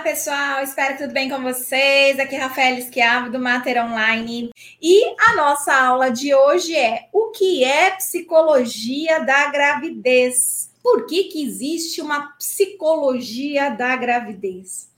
Olá, 0.00 0.08
pessoal. 0.08 0.62
Espero 0.62 0.96
que 0.96 1.02
tudo 1.02 1.12
bem 1.12 1.28
com 1.28 1.42
vocês. 1.42 2.18
Aqui 2.18 2.34
é 2.34 2.38
Rafael 2.38 2.78
Esquiavo 2.78 3.30
do 3.30 3.38
Mater 3.38 3.84
Online. 3.84 4.50
E 4.80 5.04
a 5.28 5.36
nossa 5.36 5.74
aula 5.74 6.10
de 6.10 6.34
hoje 6.34 6.74
é 6.74 7.10
o 7.12 7.26
que 7.26 7.62
é 7.62 7.90
psicologia 7.90 9.22
da 9.22 9.50
gravidez? 9.50 10.72
Por 10.82 11.04
que, 11.04 11.24
que 11.24 11.44
existe 11.44 12.00
uma 12.00 12.28
psicologia 12.38 13.68
da 13.68 13.94
gravidez? 13.94 14.88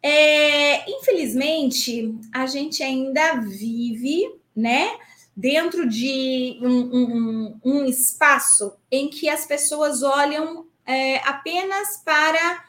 É, 0.00 0.88
infelizmente, 0.88 2.14
a 2.32 2.46
gente 2.46 2.80
ainda 2.80 3.40
vive, 3.40 4.22
né, 4.54 4.96
dentro 5.36 5.88
de 5.88 6.60
um, 6.62 6.78
um, 6.96 7.60
um 7.64 7.84
espaço 7.86 8.76
em 8.88 9.08
que 9.08 9.28
as 9.28 9.44
pessoas 9.46 10.04
olham 10.04 10.64
é, 10.86 11.16
apenas 11.28 11.96
para 12.04 12.62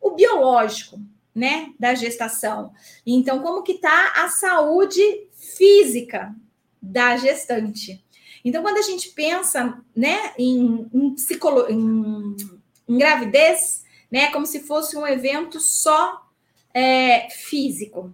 o 0.00 0.10
biológico, 0.10 1.00
né, 1.34 1.72
da 1.78 1.94
gestação. 1.94 2.72
Então, 3.06 3.40
como 3.40 3.62
que 3.62 3.72
está 3.72 4.12
a 4.16 4.28
saúde 4.28 5.02
física 5.34 6.34
da 6.80 7.16
gestante? 7.16 8.04
Então, 8.44 8.62
quando 8.62 8.78
a 8.78 8.82
gente 8.82 9.10
pensa, 9.10 9.78
né, 9.94 10.32
em, 10.38 10.88
em, 10.92 11.14
psicolo... 11.14 11.70
em, 11.70 12.36
em 12.88 12.98
gravidez, 12.98 13.84
né, 14.10 14.30
como 14.30 14.44
se 14.44 14.60
fosse 14.60 14.96
um 14.96 15.06
evento 15.06 15.60
só 15.60 16.22
é, 16.74 17.28
físico. 17.30 18.12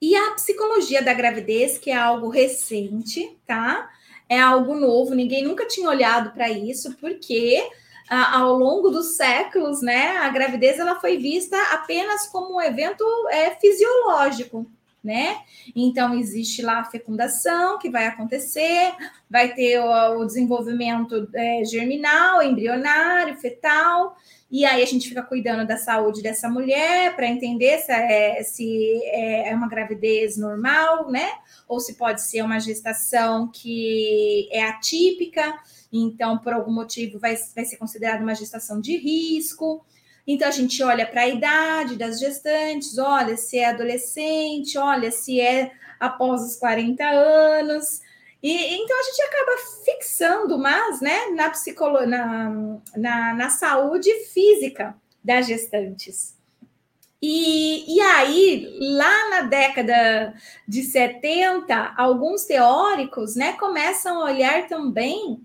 E 0.00 0.14
a 0.14 0.30
psicologia 0.32 1.02
da 1.02 1.12
gravidez, 1.12 1.76
que 1.76 1.90
é 1.90 1.96
algo 1.96 2.28
recente, 2.28 3.36
tá? 3.44 3.90
É 4.28 4.38
algo 4.38 4.74
novo, 4.74 5.14
ninguém 5.14 5.42
nunca 5.42 5.66
tinha 5.66 5.88
olhado 5.88 6.32
para 6.32 6.50
isso, 6.50 6.94
porque 7.00 7.68
ao 8.08 8.54
longo 8.56 8.90
dos 8.90 9.16
séculos, 9.16 9.82
né, 9.82 10.16
a 10.18 10.28
gravidez 10.30 10.78
ela 10.78 10.98
foi 10.98 11.18
vista 11.18 11.56
apenas 11.72 12.26
como 12.28 12.56
um 12.56 12.60
evento 12.60 13.04
é, 13.30 13.50
fisiológico, 13.56 14.66
né? 15.02 15.38
Então 15.74 16.14
existe 16.14 16.62
lá 16.62 16.80
a 16.80 16.84
fecundação 16.84 17.78
que 17.78 17.88
vai 17.88 18.06
acontecer, 18.06 18.92
vai 19.30 19.54
ter 19.54 19.78
o, 19.78 20.20
o 20.20 20.24
desenvolvimento 20.24 21.28
é, 21.34 21.64
germinal, 21.64 22.42
embrionário, 22.42 23.36
fetal, 23.36 24.16
e 24.50 24.64
aí 24.64 24.82
a 24.82 24.86
gente 24.86 25.08
fica 25.08 25.22
cuidando 25.22 25.66
da 25.66 25.76
saúde 25.76 26.22
dessa 26.22 26.48
mulher 26.48 27.14
para 27.14 27.26
entender 27.26 27.78
se, 27.78 27.92
é, 27.92 28.42
se 28.42 29.00
é, 29.04 29.50
é 29.50 29.54
uma 29.54 29.68
gravidez 29.68 30.38
normal, 30.38 31.10
né? 31.10 31.30
Ou 31.68 31.78
se 31.78 31.94
pode 31.94 32.22
ser 32.22 32.42
uma 32.42 32.58
gestação 32.58 33.48
que 33.52 34.48
é 34.50 34.64
atípica 34.64 35.54
então, 35.92 36.38
por 36.38 36.52
algum 36.52 36.72
motivo, 36.72 37.18
vai, 37.18 37.36
vai 37.54 37.64
ser 37.64 37.76
considerada 37.76 38.22
uma 38.22 38.34
gestação 38.34 38.80
de 38.80 38.96
risco. 38.96 39.84
Então, 40.26 40.48
a 40.48 40.50
gente 40.52 40.82
olha 40.82 41.06
para 41.06 41.22
a 41.22 41.28
idade 41.28 41.96
das 41.96 42.20
gestantes, 42.20 42.98
olha 42.98 43.36
se 43.36 43.58
é 43.58 43.70
adolescente, 43.70 44.76
olha 44.76 45.10
se 45.10 45.40
é 45.40 45.72
após 45.98 46.42
os 46.42 46.56
40 46.56 47.02
anos. 47.04 48.00
E 48.42 48.52
então 48.52 49.00
a 49.00 49.02
gente 49.02 49.22
acaba 49.22 49.52
fixando 49.84 50.58
mais 50.58 51.00
né, 51.00 51.26
na, 51.34 51.50
psicolo 51.50 52.06
na, 52.06 52.50
na, 52.96 53.34
na 53.34 53.50
saúde 53.50 54.12
física 54.26 54.94
das 55.24 55.46
gestantes. 55.46 56.36
E, 57.20 57.96
e 57.96 58.00
aí, 58.00 58.78
lá 58.78 59.30
na 59.30 59.40
década 59.42 60.34
de 60.68 60.84
70, 60.84 61.94
alguns 61.96 62.44
teóricos 62.44 63.34
né, 63.34 63.54
começam 63.54 64.20
a 64.20 64.26
olhar 64.26 64.68
também 64.68 65.40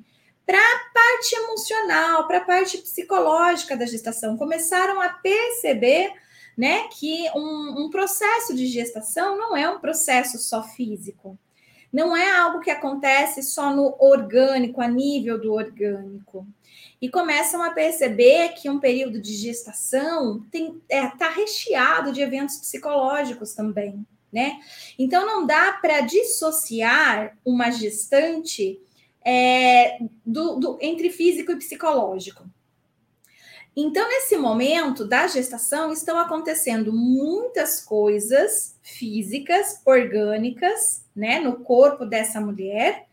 para 0.46 0.58
a 0.58 0.80
parte 0.94 1.36
emocional, 1.36 2.28
para 2.28 2.40
a 2.40 2.46
parte 2.46 2.78
psicológica 2.78 3.78
da 3.78 3.86
gestação. 3.86 4.38
Começaram 4.38 5.00
a 5.02 5.10
perceber 5.10 6.14
né, 6.58 6.88
que 6.90 7.30
um, 7.36 7.86
um, 7.86 7.90
processo 7.90 8.54
de 8.54 8.68
gestação 8.68 9.38
não 9.38 9.56
é 9.56 9.68
um 9.70 9.80
processo 9.80 10.38
só 10.38 10.62
físico, 10.64 11.38
não 11.92 12.16
é 12.16 12.38
algo 12.38 12.60
que 12.60 12.70
acontece 12.70 13.42
só 13.44 13.74
no 13.74 13.96
orgânico, 14.00 14.82
a 14.82 14.88
nível 14.88 15.40
do 15.40 15.54
orgânico. 15.54 16.46
E 17.02 17.10
começam 17.10 17.62
a 17.62 17.72
perceber 17.72 18.50
que 18.54 18.70
um 18.70 18.80
período 18.80 19.22
de 19.22 19.34
gestação 19.36 20.44
está 20.46 20.74
é, 20.90 21.08
tá 21.08 21.30
recheado 21.30 22.12
de 22.12 22.22
eventos 22.22 22.58
psicológicos 22.58 23.54
também, 23.54 24.06
né? 24.32 24.60
Então 24.98 25.26
não 25.26 25.46
dá 25.46 25.74
para 25.74 26.02
dissociar 26.02 27.38
uma 27.46 27.70
gestante 27.70 28.80
é, 29.26 29.98
do, 30.26 30.56
do, 30.56 30.78
entre 30.82 31.10
físico 31.10 31.52
e 31.52 31.58
psicológico. 31.58 32.44
Então, 33.76 34.08
nesse 34.08 34.38
momento 34.38 35.04
da 35.04 35.26
gestação, 35.26 35.92
estão 35.92 36.20
acontecendo 36.20 36.94
muitas 36.94 37.82
coisas 37.84 38.78
físicas, 38.84 39.82
orgânicas, 39.84 41.04
né, 41.16 41.40
no 41.40 41.56
corpo 41.58 42.06
dessa 42.06 42.40
mulher, 42.40 43.08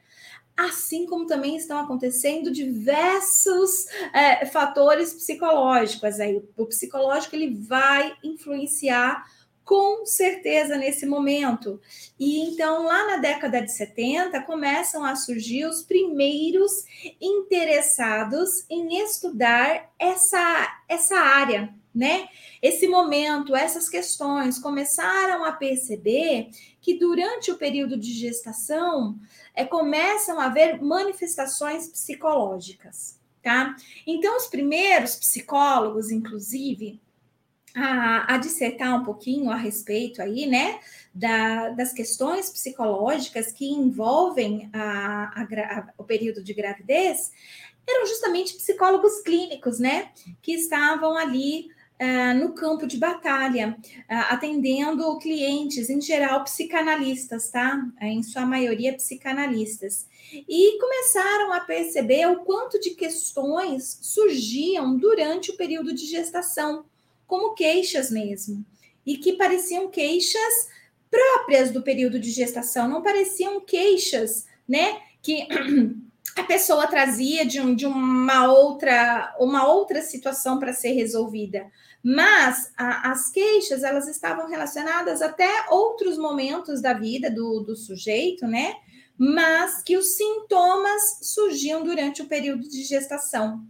assim 0.54 1.06
como 1.06 1.26
também 1.26 1.56
estão 1.56 1.78
acontecendo 1.78 2.50
diversos 2.50 3.86
é, 4.12 4.44
fatores 4.44 5.14
psicológicos. 5.14 6.20
Aí, 6.20 6.42
o 6.58 6.66
psicológico 6.66 7.34
ele 7.34 7.54
vai 7.54 8.14
influenciar 8.22 9.24
com 9.70 10.04
certeza 10.04 10.76
nesse 10.76 11.06
momento. 11.06 11.80
E 12.18 12.40
então, 12.40 12.82
lá 12.82 13.06
na 13.06 13.16
década 13.18 13.62
de 13.62 13.72
70, 13.72 14.42
começam 14.42 15.04
a 15.04 15.14
surgir 15.14 15.64
os 15.64 15.80
primeiros 15.80 16.72
interessados 17.20 18.66
em 18.68 19.00
estudar 19.00 19.92
essa, 19.96 20.82
essa 20.88 21.14
área, 21.14 21.72
né? 21.94 22.28
Esse 22.60 22.88
momento, 22.88 23.54
essas 23.54 23.88
questões 23.88 24.58
começaram 24.58 25.44
a 25.44 25.52
perceber 25.52 26.50
que 26.80 26.98
durante 26.98 27.52
o 27.52 27.56
período 27.56 27.96
de 27.96 28.12
gestação 28.12 29.20
é, 29.54 29.64
começam 29.64 30.40
a 30.40 30.46
haver 30.46 30.82
manifestações 30.82 31.86
psicológicas, 31.86 33.20
tá? 33.40 33.76
Então, 34.04 34.36
os 34.36 34.48
primeiros 34.48 35.14
psicólogos, 35.14 36.10
inclusive, 36.10 37.00
a, 37.74 38.34
a, 38.34 38.38
dissertar 38.38 39.00
um 39.00 39.04
pouquinho 39.04 39.50
a 39.50 39.56
respeito 39.56 40.20
aí, 40.20 40.46
né, 40.46 40.80
da, 41.14 41.70
das 41.70 41.92
questões 41.92 42.50
psicológicas 42.50 43.52
que 43.52 43.66
envolvem 43.66 44.68
a, 44.72 45.42
a, 45.42 45.92
o 45.96 46.04
período 46.04 46.42
de 46.42 46.54
gravidez, 46.54 47.30
eram 47.88 48.06
justamente 48.06 48.54
psicólogos 48.54 49.20
clínicos, 49.22 49.78
né, 49.78 50.10
que 50.42 50.52
estavam 50.52 51.16
ali 51.16 51.68
uh, 52.00 52.38
no 52.38 52.54
campo 52.54 52.86
de 52.86 52.96
batalha, 52.96 53.76
uh, 53.78 54.32
atendendo 54.32 55.18
clientes, 55.18 55.90
em 55.90 56.00
geral 56.00 56.42
psicanalistas, 56.44 57.50
tá? 57.50 57.80
Em 58.00 58.22
sua 58.22 58.46
maioria 58.46 58.94
psicanalistas. 58.94 60.06
E 60.32 60.78
começaram 60.80 61.52
a 61.52 61.60
perceber 61.60 62.26
o 62.26 62.40
quanto 62.40 62.80
de 62.80 62.90
questões 62.90 63.98
surgiam 64.02 64.96
durante 64.96 65.50
o 65.50 65.56
período 65.56 65.92
de 65.92 66.06
gestação 66.06 66.84
como 67.30 67.54
queixas 67.54 68.10
mesmo, 68.10 68.66
e 69.06 69.16
que 69.16 69.34
pareciam 69.34 69.88
queixas 69.88 70.68
próprias 71.08 71.70
do 71.70 71.80
período 71.80 72.18
de 72.18 72.32
gestação, 72.32 72.88
não 72.88 73.02
pareciam 73.02 73.60
queixas, 73.60 74.46
né, 74.68 75.00
que 75.22 75.46
a 76.36 76.42
pessoa 76.42 76.88
trazia 76.88 77.46
de, 77.46 77.60
um, 77.60 77.72
de 77.72 77.86
uma 77.86 78.52
outra 78.52 79.34
uma 79.38 79.64
outra 79.66 80.02
situação 80.02 80.58
para 80.58 80.72
ser 80.72 80.90
resolvida. 80.92 81.70
Mas 82.02 82.72
a, 82.76 83.12
as 83.12 83.30
queixas 83.30 83.84
elas 83.84 84.08
estavam 84.08 84.48
relacionadas 84.48 85.22
até 85.22 85.66
outros 85.70 86.18
momentos 86.18 86.82
da 86.82 86.92
vida 86.92 87.30
do, 87.30 87.60
do 87.60 87.76
sujeito, 87.76 88.46
né? 88.46 88.74
Mas 89.16 89.82
que 89.82 89.96
os 89.96 90.16
sintomas 90.16 91.18
surgiam 91.22 91.84
durante 91.84 92.22
o 92.22 92.26
período 92.26 92.68
de 92.68 92.82
gestação. 92.82 93.60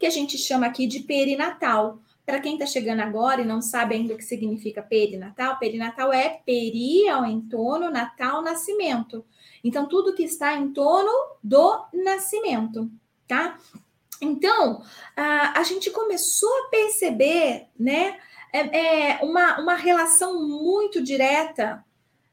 que 0.00 0.06
a 0.06 0.10
gente 0.10 0.38
chama 0.38 0.66
aqui 0.66 0.86
de 0.86 1.00
perinatal 1.00 2.00
para 2.24 2.40
quem 2.40 2.54
está 2.54 2.64
chegando 2.64 3.00
agora 3.00 3.42
e 3.42 3.44
não 3.44 3.60
sabe 3.60 3.94
ainda 3.94 4.14
o 4.14 4.16
que 4.16 4.24
significa 4.24 4.82
perinatal, 4.82 5.58
perinatal 5.58 6.10
é 6.10 6.40
peri 6.46 7.06
ao 7.06 7.26
entorno, 7.26 7.90
natal, 7.90 8.40
nascimento. 8.40 9.24
Então, 9.62 9.86
tudo 9.86 10.14
que 10.14 10.22
está 10.22 10.54
em 10.56 10.72
torno 10.72 11.10
do 11.42 11.84
nascimento, 11.92 12.90
tá? 13.28 13.58
Então, 14.22 14.82
a, 15.14 15.60
a 15.60 15.62
gente 15.64 15.90
começou 15.90 16.48
a 16.48 16.68
perceber, 16.68 17.66
né, 17.78 18.18
é, 18.52 19.16
é 19.18 19.24
uma, 19.24 19.60
uma 19.60 19.74
relação 19.74 20.46
muito 20.46 21.02
direta 21.02 21.84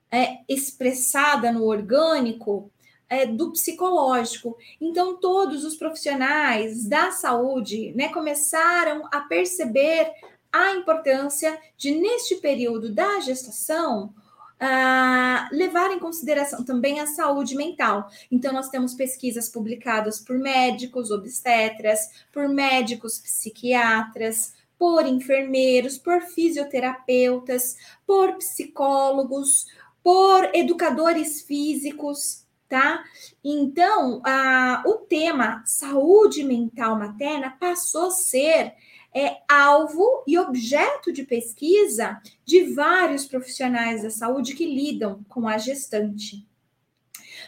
é, 0.10 0.38
expressada 0.48 1.52
no 1.52 1.66
orgânico 1.66 2.72
é, 3.10 3.26
do 3.26 3.52
psicológico. 3.52 4.58
Então, 4.80 5.18
todos 5.18 5.64
os 5.64 5.76
profissionais 5.76 6.86
da 6.86 7.12
saúde 7.12 7.94
né, 7.96 8.10
começaram 8.10 9.08
a 9.12 9.22
perceber 9.22 10.12
a 10.52 10.72
importância 10.74 11.58
de, 11.78 11.92
neste 11.92 12.36
período 12.36 12.92
da 12.94 13.20
gestação, 13.20 14.14
uh, 14.62 15.56
levar 15.56 15.92
em 15.92 16.00
consideração 16.00 16.64
também 16.64 17.00
a 17.00 17.08
saúde 17.08 17.56
mental. 17.56 18.10
Então, 18.32 18.52
nós 18.52 18.70
temos 18.70 18.94
pesquisas 18.94 19.50
publicadas 19.50 20.20
por 20.20 20.38
médicos 20.38 21.12
obstetras, 21.12 22.00
por 22.32 22.48
médicos 22.48 23.20
psiquiatras, 23.20 24.54
por 24.78 25.06
enfermeiros, 25.06 25.98
por 25.98 26.22
fisioterapeutas, 26.22 27.76
por 28.06 28.36
psicólogos, 28.36 29.66
por 30.04 30.50
educadores 30.54 31.42
físicos, 31.42 32.47
tá? 32.68 33.04
Então, 33.44 34.22
a, 34.26 34.84
o 34.86 34.96
tema 34.96 35.64
saúde 35.66 36.44
mental 36.44 36.98
materna 36.98 37.56
passou 37.60 38.08
a 38.08 38.12
ser 38.12 38.74
é, 39.14 39.38
alvo 39.50 40.24
e 40.28 40.38
objeto 40.38 41.12
de 41.12 41.24
pesquisa 41.24 42.22
de 42.46 42.74
vários 42.74 43.26
profissionais 43.26 44.04
da 44.04 44.10
saúde 44.10 44.54
que 44.54 44.66
lidam 44.66 45.24
com 45.28 45.48
a 45.48 45.58
gestante. 45.58 46.48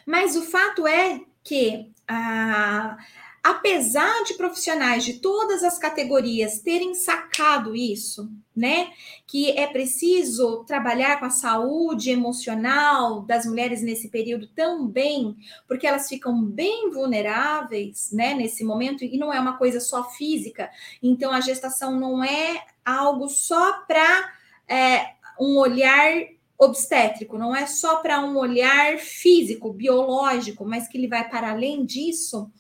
Mas 0.06 0.36
o 0.36 0.42
fato 0.42 0.88
é 0.88 1.22
que 1.44 1.92
a, 2.08 2.98
apesar 3.44 4.24
de 4.24 4.34
profissionais 4.34 5.04
de 5.04 5.14
todas 5.20 5.64
as 5.64 5.78
categorias 5.78 6.60
terem 6.60 6.94
sacado 6.94 7.76
isso, 7.76 8.30
né, 8.56 8.92
que 9.26 9.52
é 9.52 9.68
preciso 9.68 10.64
trabalhar 10.66 11.20
com 11.20 11.26
a 11.26 11.30
saúde 11.30 12.10
emocional 12.10 13.22
das 13.22 13.46
mulheres 13.46 13.82
nesse 13.82 14.10
período 14.10 14.48
também, 14.48 15.36
porque 15.68 15.88
elas 15.88 16.10
ficam 16.10 16.44
bem 16.44 16.92
vulneráveis, 16.92 18.12
né, 18.12 18.34
nesse 18.34 18.64
momento, 18.64 19.04
e 19.04 19.18
não 19.18 19.34
é 19.34 19.40
uma 19.40 19.58
coisa 19.58 19.80
só 19.80 20.10
física, 20.10 20.70
então 21.02 21.32
a 21.32 21.40
gestação 21.40 21.98
não 21.98 22.24
é 22.24 22.66
algo 22.84 23.30
só 23.30 23.82
para 23.86 24.34
é, 24.68 25.14
um 25.40 25.58
olhar 25.58 26.12
obstétrico, 26.58 27.38
não 27.38 27.56
é 27.56 27.66
só 27.66 28.02
para 28.02 28.20
um 28.20 28.36
olhar 28.36 28.98
físico, 28.98 29.72
biológico, 29.72 30.66
mas 30.66 30.90
que 30.90 30.98
ele 30.98 31.08
vai 31.08 31.28
para 31.30 31.52
além 31.52 31.86
disso 31.86 32.52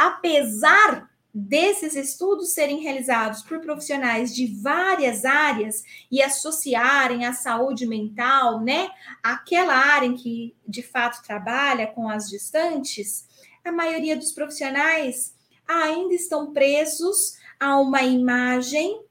apesar 0.00 1.10
desses 1.32 1.94
estudos 1.94 2.54
serem 2.54 2.80
realizados 2.80 3.42
por 3.42 3.60
profissionais 3.60 4.34
de 4.34 4.46
várias 4.46 5.26
áreas 5.26 5.84
e 6.10 6.22
associarem 6.22 7.26
a 7.26 7.34
saúde 7.34 7.86
mental, 7.86 8.60
né, 8.60 8.88
aquela 9.22 9.74
área 9.74 10.06
em 10.06 10.14
que 10.14 10.56
de 10.66 10.82
fato 10.82 11.22
trabalha 11.22 11.86
com 11.88 12.08
as 12.08 12.30
gestantes, 12.30 13.28
a 13.62 13.70
maioria 13.70 14.16
dos 14.16 14.32
profissionais 14.32 15.34
ainda 15.68 16.14
estão 16.14 16.50
presos 16.50 17.36
a 17.60 17.78
uma 17.78 18.02
imagem 18.02 19.04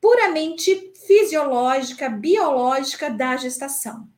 puramente 0.00 0.92
fisiológica, 1.08 2.08
biológica 2.08 3.10
da 3.10 3.36
gestação. 3.36 4.08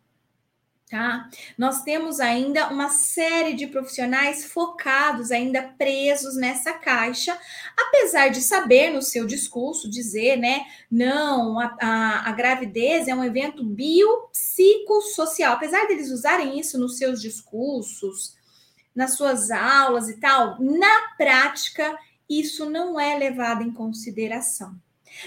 Tá? 0.88 1.28
Nós 1.58 1.82
temos 1.82 2.20
ainda 2.20 2.68
uma 2.68 2.88
série 2.88 3.54
de 3.54 3.66
profissionais 3.66 4.44
focados, 4.44 5.32
ainda 5.32 5.60
presos 5.60 6.36
nessa 6.36 6.74
caixa, 6.74 7.36
apesar 7.76 8.28
de 8.28 8.40
saber 8.40 8.90
no 8.90 9.02
seu 9.02 9.26
discurso 9.26 9.90
dizer, 9.90 10.36
né, 10.36 10.64
não, 10.88 11.58
a, 11.58 11.76
a, 11.80 12.30
a 12.30 12.32
gravidez 12.32 13.08
é 13.08 13.14
um 13.16 13.24
evento 13.24 13.64
biopsicossocial, 13.64 15.54
apesar 15.54 15.88
deles 15.88 16.12
usarem 16.12 16.56
isso 16.56 16.78
nos 16.78 16.98
seus 16.98 17.20
discursos, 17.20 18.36
nas 18.94 19.16
suas 19.16 19.50
aulas 19.50 20.08
e 20.08 20.20
tal, 20.20 20.56
na 20.62 21.16
prática, 21.16 21.98
isso 22.30 22.70
não 22.70 22.98
é 22.98 23.18
levado 23.18 23.62
em 23.62 23.72
consideração. 23.72 24.80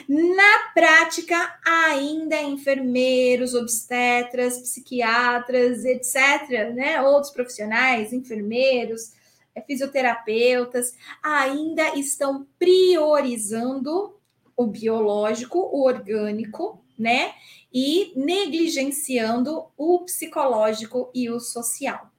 Na 0.07 0.71
prática, 0.73 1.59
ainda 1.65 2.41
enfermeiros, 2.41 3.53
obstetras, 3.53 4.59
psiquiatras, 4.59 5.85
etc., 5.85 6.73
né? 6.73 7.01
outros 7.01 7.31
profissionais, 7.31 8.13
enfermeiros, 8.13 9.13
eh, 9.55 9.61
fisioterapeutas, 9.61 10.95
ainda 11.23 11.95
estão 11.95 12.47
priorizando 12.57 14.15
o 14.55 14.67
biológico, 14.67 15.57
o 15.57 15.85
orgânico, 15.85 16.83
né? 16.97 17.33
E 17.73 18.11
negligenciando 18.15 19.67
o 19.77 19.99
psicológico 19.99 21.09
e 21.15 21.29
o 21.29 21.39
social. 21.39 22.11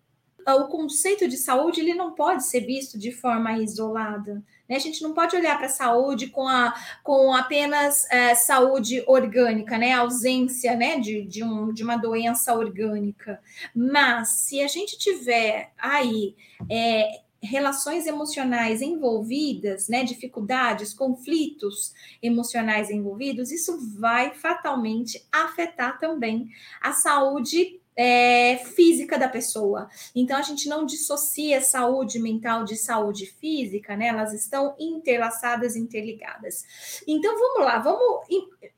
O 0.47 0.69
conceito 0.69 1.29
de 1.29 1.37
saúde 1.37 1.81
ele 1.81 1.93
não 1.93 2.15
pode 2.15 2.45
ser 2.47 2.61
visto 2.61 2.99
de 2.99 3.13
forma 3.13 3.59
isolada. 3.59 4.43
Né? 4.71 4.77
A 4.77 4.79
gente 4.81 5.03
não 5.03 5.13
pode 5.13 5.35
olhar 5.35 5.59
para 5.59 5.67
a 5.67 5.71
saúde 5.71 6.29
com, 6.29 6.47
a, 6.47 6.73
com 7.03 7.35
apenas 7.35 8.09
é, 8.09 8.37
saúde 8.37 9.03
orgânica, 9.05 9.77
né? 9.77 9.93
A 9.93 10.01
ausência 10.01 10.77
né? 10.77 11.01
De, 11.01 11.23
de, 11.23 11.43
um, 11.43 11.73
de 11.73 11.83
uma 11.83 11.97
doença 11.97 12.55
orgânica. 12.55 13.41
Mas 13.75 14.43
se 14.43 14.63
a 14.63 14.69
gente 14.69 14.97
tiver 14.97 15.73
aí 15.77 16.37
é, 16.71 17.21
relações 17.43 18.07
emocionais 18.07 18.83
envolvidas, 18.83 19.89
né, 19.89 20.05
dificuldades, 20.05 20.93
conflitos 20.93 21.93
emocionais 22.23 22.91
envolvidos, 22.91 23.51
isso 23.51 23.79
vai 23.99 24.35
fatalmente 24.35 25.27
afetar 25.33 25.99
também 25.99 26.49
a 26.81 26.93
saúde 26.93 27.80
é, 28.03 28.57
física 28.57 29.19
da 29.19 29.29
pessoa. 29.29 29.87
Então, 30.17 30.39
a 30.39 30.41
gente 30.41 30.67
não 30.71 30.87
dissocia 30.87 31.61
saúde 31.61 32.19
mental 32.19 32.65
de 32.65 32.75
saúde 32.75 33.27
física, 33.27 33.95
né? 33.95 34.07
Elas 34.07 34.33
estão 34.33 34.75
interlaçadas, 34.79 35.77
interligadas. 35.77 37.03
Então, 37.07 37.39
vamos 37.39 37.61
lá, 37.61 37.79
vamos 37.79 38.27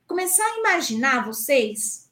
começar 0.05 0.43
a 0.43 0.59
imaginar 0.59 1.25
vocês 1.25 2.11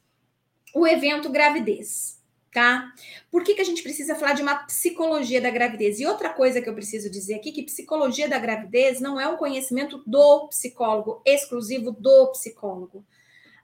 o 0.74 0.86
evento 0.86 1.28
gravidez, 1.28 2.18
tá? 2.50 2.90
Por 3.30 3.44
que, 3.44 3.56
que 3.56 3.60
a 3.60 3.64
gente 3.64 3.82
precisa 3.82 4.14
falar 4.14 4.32
de 4.32 4.40
uma 4.40 4.64
psicologia 4.64 5.38
da 5.38 5.50
gravidez? 5.50 6.00
E 6.00 6.06
outra 6.06 6.30
coisa 6.30 6.62
que 6.62 6.68
eu 6.70 6.74
preciso 6.74 7.10
dizer 7.10 7.34
aqui, 7.34 7.52
que 7.52 7.64
psicologia 7.64 8.26
da 8.26 8.38
gravidez 8.38 9.02
não 9.02 9.20
é 9.20 9.28
um 9.28 9.36
conhecimento 9.36 10.02
do 10.06 10.48
psicólogo, 10.48 11.20
exclusivo 11.26 11.92
do 11.92 12.28
psicólogo. 12.28 13.04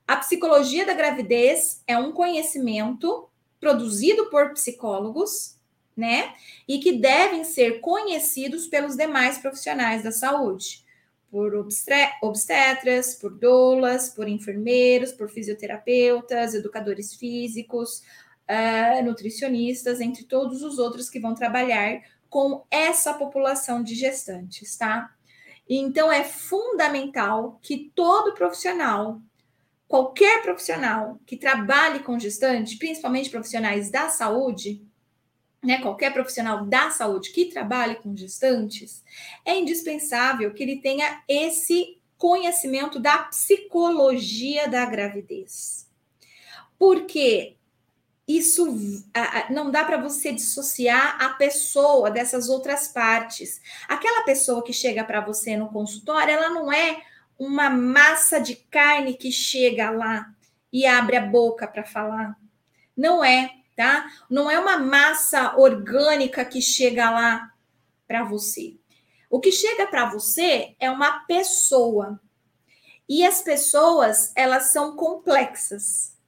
A 0.07 0.17
psicologia 0.17 0.85
da 0.85 0.93
gravidez 0.93 1.83
é 1.87 1.97
um 1.97 2.13
conhecimento 2.13 3.28
produzido 3.61 4.31
por 4.31 4.53
psicólogos, 4.53 5.57
né? 5.97 6.35
E 6.67 6.79
que 6.79 6.93
devem 6.93 7.45
ser 7.45 7.81
conhecidos 7.81 8.67
pelos 8.67 8.97
demais 8.97 9.39
profissionais 9.39 10.03
da 10.03 10.13
saúde, 10.13 10.85
por 11.31 11.55
obstetras, 12.23 13.15
por 13.15 13.37
doulas, 13.39 14.09
por 14.09 14.29
enfermeiros, 14.29 15.13
por 15.13 15.29
fisioterapeutas, 15.29 16.55
educadores 16.55 17.15
físicos, 17.15 18.03
uh, 18.49 19.05
nutricionistas, 19.05 20.01
entre 20.01 20.25
todos 20.25 20.63
os 20.63 20.79
outros 20.79 21.11
que 21.11 21.21
vão 21.21 21.35
trabalhar 21.35 22.01
com 22.31 22.65
essa 22.71 23.13
população 23.15 23.83
de 23.83 23.95
gestantes, 23.95 24.77
tá? 24.77 25.15
Então 25.69 26.11
é 26.11 26.25
fundamental 26.25 27.59
que 27.63 27.93
todo 27.95 28.35
profissional 28.35 29.21
qualquer 29.89 30.43
profissional 30.43 31.19
que 31.27 31.37
trabalhe 31.37 32.01
com 32.01 32.19
gestante, 32.19 32.77
principalmente 32.77 33.31
profissionais 33.31 33.91
da 33.91 34.11
saúde, 34.11 34.87
né, 35.65 35.81
qualquer 35.81 36.13
profissional 36.13 36.67
da 36.67 36.91
saúde 36.91 37.31
que 37.33 37.47
trabalhe 37.47 37.97
com 37.97 38.15
gestantes, 38.15 39.03
é 39.45 39.59
indispensável 39.59 40.53
que 40.53 40.63
ele 40.63 40.81
tenha 40.81 41.23
esse 41.27 41.99
conhecimento 42.17 43.01
da 43.01 43.19
psicologia 43.19 44.69
da 44.69 44.85
gravidez. 44.85 45.89
Porque 46.79 47.57
isso 48.27 48.67
não 49.51 49.71
dá 49.71 49.85
para 49.85 49.97
você 49.97 50.33
dissociar 50.33 51.17
a 51.21 51.31
pessoa 51.31 52.11
dessas 52.11 52.49
outras 52.49 52.89
partes. 52.89 53.61
Aquela 53.89 54.23
pessoa 54.25 54.63
que 54.63 54.73
chega 54.73 55.03
para 55.03 55.23
você 55.23 55.57
no 55.57 55.71
consultório, 55.71 56.35
ela 56.35 56.51
não 56.51 56.71
é 56.71 57.03
uma 57.39 57.71
massa 57.71 58.41
de 58.41 58.57
carne 58.57 59.15
que 59.15 59.31
chega 59.31 59.91
lá 59.91 60.35
e 60.73 60.87
abre 60.87 61.17
a 61.17 61.25
boca 61.25 61.67
para 61.67 61.85
falar. 61.85 62.37
Não 62.97 63.25
é, 63.25 63.55
tá? 63.77 64.11
Não 64.29 64.51
é 64.51 64.59
uma 64.59 64.79
massa 64.79 65.57
orgânica 65.57 66.45
que 66.45 66.61
chega 66.61 67.11
lá 67.11 67.53
para 68.07 68.25
você. 68.25 68.77
O 69.31 69.41
que 69.41 69.53
chega 69.53 69.87
para 69.87 70.11
você 70.11 70.75
é 70.81 70.91
uma 70.91 71.21
pessoa. 71.21 72.21
E 73.09 73.25
as 73.25 73.41
pessoas, 73.41 74.33
elas 74.35 74.73
são 74.73 74.97
complexas 74.97 76.19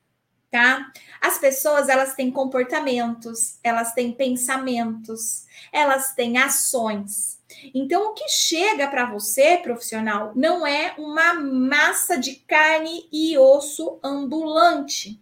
tá? 0.50 0.90
As 1.20 1.38
pessoas, 1.38 1.88
elas 1.88 2.14
têm 2.14 2.30
comportamentos, 2.30 3.58
elas 3.62 3.92
têm 3.92 4.12
pensamentos, 4.12 5.46
elas 5.72 6.12
têm 6.14 6.38
ações. 6.38 7.39
Então, 7.74 8.10
o 8.10 8.14
que 8.14 8.28
chega 8.28 8.88
para 8.88 9.06
você, 9.06 9.58
profissional, 9.58 10.32
não 10.34 10.66
é 10.66 10.94
uma 10.98 11.34
massa 11.34 12.16
de 12.16 12.36
carne 12.36 13.08
e 13.12 13.36
osso 13.38 13.98
ambulante, 14.02 15.20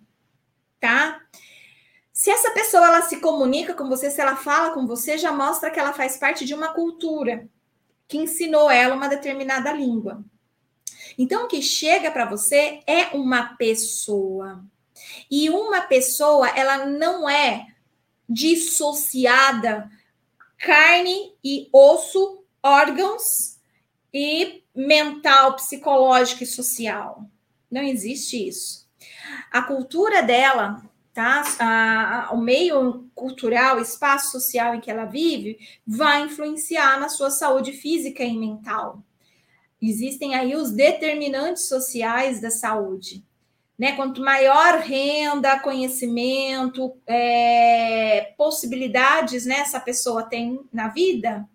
tá? 0.81 1.21
Se 2.13 2.31
essa 2.31 2.51
pessoa 2.51 2.87
ela 2.87 3.03
se 3.03 3.21
comunica 3.21 3.75
com 3.75 3.89
você, 3.89 4.11
se 4.11 4.21
ela 4.21 4.37
fala 4.37 4.73
com 4.73 4.87
você, 4.87 5.17
já 5.17 5.33
mostra 5.33 5.71
que 5.71 5.79
ela 5.79 5.93
faz 5.93 6.17
parte 6.17 6.45
de 6.45 6.55
uma 6.55 6.75
cultura 6.75 7.49
que 8.09 8.19
ensinou 8.19 8.71
ela 8.71 8.95
uma 8.95 9.09
determinada 9.09 9.73
língua. 9.73 10.25
Então, 11.17 11.45
o 11.45 11.49
que 11.49 11.63
chega 11.63 12.11
para 12.11 12.25
você 12.25 12.81
é 12.87 13.17
uma 13.17 13.57
pessoa. 13.57 14.65
E 15.31 15.49
uma 15.51 15.83
pessoa, 15.83 16.49
ela 16.49 16.87
não 16.87 17.29
é 17.29 17.67
dissociada 18.29 19.91
carne 20.59 21.35
e 21.43 21.69
osso, 21.73 22.45
órgãos 22.63 23.59
e 24.13 24.65
mental, 24.75 25.55
psicológico 25.57 26.43
e 26.43 26.47
social. 26.47 27.25
Não 27.71 27.83
existe 27.83 28.49
isso. 28.49 28.89
A 29.51 29.63
cultura 29.63 30.23
dela, 30.23 30.83
tá? 31.13 31.43
A, 31.59 32.29
a, 32.29 32.33
o 32.33 32.41
meio 32.41 33.09
cultural, 33.15 33.81
espaço 33.81 34.33
social 34.33 34.75
em 34.75 34.81
que 34.81 34.91
ela 34.91 35.05
vive, 35.05 35.59
vai 35.87 36.23
influenciar 36.23 36.99
na 36.99 37.09
sua 37.09 37.31
saúde 37.31 37.73
física 37.73 38.23
e 38.23 38.37
mental. 38.37 39.03
Existem 39.81 40.35
aí 40.35 40.57
os 40.57 40.73
determinantes 40.73 41.69
sociais 41.69 42.41
da 42.41 42.51
saúde. 42.51 43.25
Né? 43.79 43.93
Quanto 43.93 44.21
maior 44.21 44.81
renda, 44.81 45.61
conhecimento, 45.61 46.97
é, 47.07 48.33
possibilidades 48.37 49.47
né, 49.47 49.61
essa 49.61 49.79
pessoa 49.79 50.25
tem 50.25 50.61
na 50.73 50.89
vida, 50.89 51.49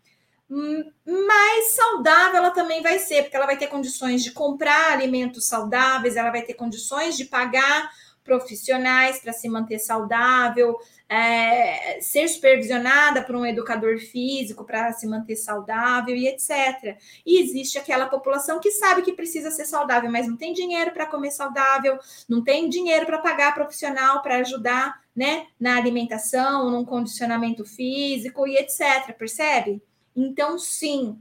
hum, 0.49 0.89
mais 1.05 1.73
saudável 1.73 2.37
ela 2.37 2.51
também 2.51 2.81
vai 2.81 2.97
ser, 2.97 3.23
porque 3.23 3.35
ela 3.35 3.45
vai 3.45 3.57
ter 3.57 3.67
condições 3.67 4.23
de 4.23 4.31
comprar 4.31 4.93
alimentos 4.93 5.47
saudáveis, 5.47 6.15
ela 6.15 6.31
vai 6.31 6.43
ter 6.43 6.53
condições 6.53 7.17
de 7.17 7.25
pagar 7.25 7.91
profissionais 8.23 9.19
para 9.19 9.33
se 9.33 9.49
manter 9.49 9.79
saudável, 9.79 10.77
é, 11.13 11.99
ser 12.01 12.27
supervisionada 12.27 13.21
por 13.21 13.35
um 13.35 13.45
educador 13.45 13.99
físico 13.99 14.65
para 14.65 14.91
se 14.93 15.05
manter 15.05 15.35
saudável 15.35 16.15
e 16.15 16.27
etc. 16.27 16.97
E 17.23 17.39
existe 17.39 17.77
aquela 17.77 18.07
população 18.07 18.59
que 18.59 18.71
sabe 18.71 19.03
que 19.03 19.13
precisa 19.13 19.51
ser 19.51 19.65
saudável, 19.65 20.11
mas 20.11 20.27
não 20.27 20.35
tem 20.35 20.53
dinheiro 20.53 20.91
para 20.91 21.05
comer 21.05 21.29
saudável, 21.29 21.99
não 22.27 22.43
tem 22.43 22.67
dinheiro 22.67 23.05
para 23.05 23.19
pagar 23.19 23.53
profissional 23.53 24.23
para 24.23 24.37
ajudar 24.37 25.03
né, 25.15 25.45
na 25.59 25.77
alimentação, 25.77 26.71
num 26.71 26.83
condicionamento 26.83 27.63
físico 27.63 28.47
e 28.47 28.55
etc. 28.55 29.15
Percebe? 29.15 29.83
Então, 30.15 30.57
sim, 30.57 31.19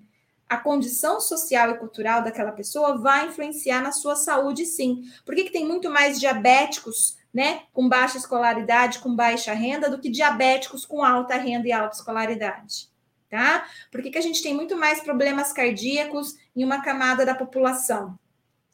a 0.49 0.56
condição 0.56 1.20
social 1.20 1.70
e 1.70 1.78
cultural 1.78 2.22
daquela 2.22 2.52
pessoa 2.52 2.96
vai 2.96 3.26
influenciar 3.26 3.82
na 3.82 3.92
sua 3.92 4.16
saúde, 4.16 4.64
sim. 4.64 5.02
Por 5.26 5.34
que, 5.34 5.44
que 5.44 5.52
tem 5.52 5.66
muito 5.66 5.90
mais 5.90 6.18
diabéticos, 6.18 7.18
né, 7.32 7.62
com 7.72 7.88
baixa 7.88 8.18
escolaridade, 8.18 8.98
com 8.98 9.14
baixa 9.14 9.52
renda, 9.52 9.88
do 9.88 9.98
que 9.98 10.10
diabéticos 10.10 10.84
com 10.84 11.02
alta 11.02 11.36
renda 11.36 11.66
e 11.66 11.72
alta 11.72 11.96
escolaridade? 11.96 12.90
Tá? 13.30 13.66
Por 13.90 14.02
que, 14.02 14.10
que 14.10 14.18
a 14.18 14.22
gente 14.22 14.42
tem 14.42 14.54
muito 14.54 14.76
mais 14.76 15.00
problemas 15.00 15.52
cardíacos 15.52 16.36
em 16.54 16.62
uma 16.62 16.82
camada 16.82 17.24
da 17.24 17.34
população 17.34 18.18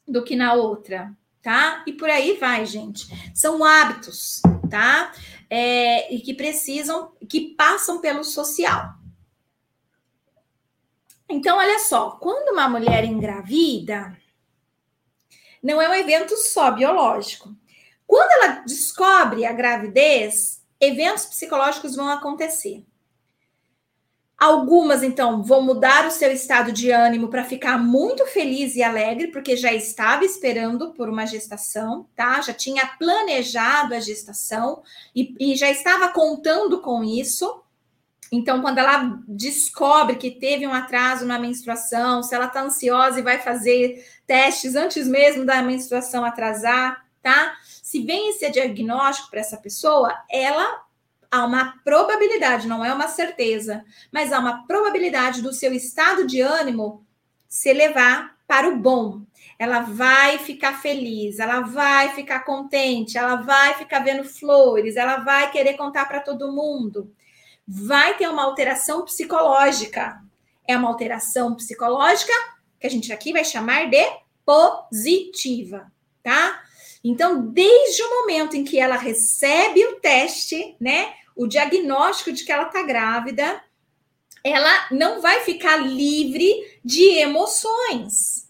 do 0.05 0.23
que 0.23 0.35
na 0.35 0.53
outra? 0.53 1.15
Tá? 1.41 1.81
E 1.87 1.93
por 1.93 2.09
aí 2.09 2.35
vai, 2.37 2.65
gente. 2.65 3.07
São 3.33 3.63
hábitos, 3.63 4.41
tá? 4.69 5.13
É, 5.49 6.13
e 6.13 6.19
que 6.19 6.33
precisam, 6.33 7.13
que 7.29 7.55
passam 7.55 8.01
pelo 8.01 8.25
social. 8.25 8.95
Então, 11.29 11.57
olha 11.57 11.79
só, 11.79 12.11
quando 12.11 12.51
uma 12.51 12.67
mulher 12.67 13.05
engravida, 13.05 14.17
não 15.61 15.81
é 15.81 15.87
um 15.87 15.93
evento 15.93 16.35
só 16.35 16.71
biológico. 16.71 17.55
Quando 18.09 18.31
ela 18.31 18.63
descobre 18.65 19.45
a 19.45 19.53
gravidez, 19.53 20.63
eventos 20.81 21.27
psicológicos 21.27 21.95
vão 21.95 22.09
acontecer. 22.09 22.83
Algumas, 24.35 25.03
então, 25.03 25.43
vão 25.43 25.61
mudar 25.61 26.07
o 26.07 26.11
seu 26.11 26.31
estado 26.31 26.71
de 26.71 26.89
ânimo 26.89 27.27
para 27.27 27.43
ficar 27.43 27.77
muito 27.77 28.25
feliz 28.25 28.75
e 28.75 28.81
alegre, 28.81 29.27
porque 29.27 29.55
já 29.55 29.71
estava 29.71 30.25
esperando 30.25 30.91
por 30.93 31.07
uma 31.07 31.27
gestação, 31.27 32.09
tá? 32.15 32.41
Já 32.41 32.51
tinha 32.51 32.83
planejado 32.97 33.93
a 33.93 33.99
gestação 33.99 34.81
e, 35.15 35.35
e 35.39 35.55
já 35.55 35.69
estava 35.69 36.09
contando 36.09 36.81
com 36.81 37.03
isso. 37.03 37.61
Então, 38.31 38.59
quando 38.59 38.79
ela 38.79 39.19
descobre 39.27 40.15
que 40.15 40.31
teve 40.31 40.65
um 40.65 40.73
atraso 40.73 41.27
na 41.27 41.37
menstruação, 41.37 42.23
se 42.23 42.33
ela 42.33 42.45
está 42.45 42.63
ansiosa 42.63 43.19
e 43.19 43.23
vai 43.23 43.37
fazer 43.37 44.03
testes 44.25 44.75
antes 44.75 45.07
mesmo 45.07 45.45
da 45.45 45.61
menstruação 45.61 46.25
atrasar, 46.25 47.05
tá? 47.21 47.55
Se 47.89 48.03
vem 48.03 48.29
esse 48.29 48.47
diagnóstico 48.51 49.31
para 49.31 49.39
essa 49.39 49.57
pessoa, 49.57 50.15
ela 50.29 50.83
há 51.31 51.43
uma 51.43 51.79
probabilidade, 51.83 52.67
não 52.67 52.85
é 52.85 52.93
uma 52.93 53.07
certeza, 53.07 53.83
mas 54.11 54.31
há 54.31 54.37
uma 54.37 54.67
probabilidade 54.67 55.41
do 55.41 55.51
seu 55.51 55.73
estado 55.73 56.27
de 56.27 56.39
ânimo 56.39 57.03
se 57.47 57.73
levar 57.73 58.37
para 58.47 58.69
o 58.69 58.77
bom. 58.77 59.23
Ela 59.57 59.79
vai 59.79 60.37
ficar 60.37 60.79
feliz, 60.79 61.39
ela 61.39 61.61
vai 61.61 62.09
ficar 62.13 62.41
contente, 62.41 63.17
ela 63.17 63.37
vai 63.37 63.73
ficar 63.73 64.01
vendo 64.03 64.23
flores, 64.23 64.95
ela 64.95 65.17
vai 65.17 65.49
querer 65.49 65.73
contar 65.73 66.05
para 66.05 66.19
todo 66.19 66.51
mundo 66.51 67.11
vai 67.71 68.17
ter 68.17 68.27
uma 68.27 68.43
alteração 68.43 69.03
psicológica. 69.03 70.19
É 70.67 70.77
uma 70.77 70.89
alteração 70.89 71.55
psicológica 71.55 72.33
que 72.79 72.85
a 72.85 72.89
gente 72.89 73.11
aqui 73.11 73.33
vai 73.33 73.43
chamar 73.43 73.89
de 73.89 74.03
positiva, 74.45 75.91
tá? 76.23 76.63
Então, 77.03 77.47
desde 77.47 78.03
o 78.03 78.09
momento 78.21 78.55
em 78.55 78.63
que 78.63 78.79
ela 78.79 78.97
recebe 78.97 79.85
o 79.85 79.99
teste, 79.99 80.75
né, 80.79 81.13
o 81.35 81.47
diagnóstico 81.47 82.31
de 82.31 82.43
que 82.43 82.51
ela 82.51 82.65
tá 82.65 82.83
grávida, 82.83 83.63
ela 84.43 84.87
não 84.91 85.21
vai 85.21 85.41
ficar 85.41 85.77
livre 85.77 86.53
de 86.83 87.03
emoções, 87.19 88.49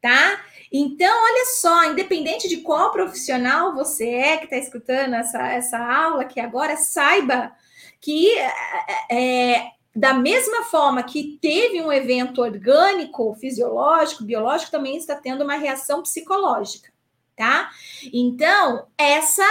tá? 0.00 0.42
Então, 0.72 1.14
olha 1.24 1.44
só, 1.46 1.84
independente 1.84 2.48
de 2.48 2.58
qual 2.58 2.92
profissional 2.92 3.74
você 3.74 4.08
é 4.08 4.36
que 4.38 4.44
está 4.44 4.56
escutando 4.56 5.14
essa, 5.14 5.46
essa 5.48 5.78
aula 5.78 6.22
aqui 6.22 6.40
agora, 6.40 6.76
saiba 6.76 7.52
que 8.00 8.32
é, 8.38 9.14
é, 9.54 9.70
da 9.94 10.14
mesma 10.14 10.64
forma 10.64 11.02
que 11.02 11.38
teve 11.40 11.80
um 11.82 11.92
evento 11.92 12.40
orgânico, 12.40 13.34
fisiológico, 13.34 14.24
biológico, 14.24 14.70
também 14.70 14.96
está 14.96 15.14
tendo 15.14 15.44
uma 15.44 15.56
reação 15.56 16.02
psicológica, 16.02 16.90
tá? 17.36 17.70
Então, 18.12 18.86
essa 18.96 19.44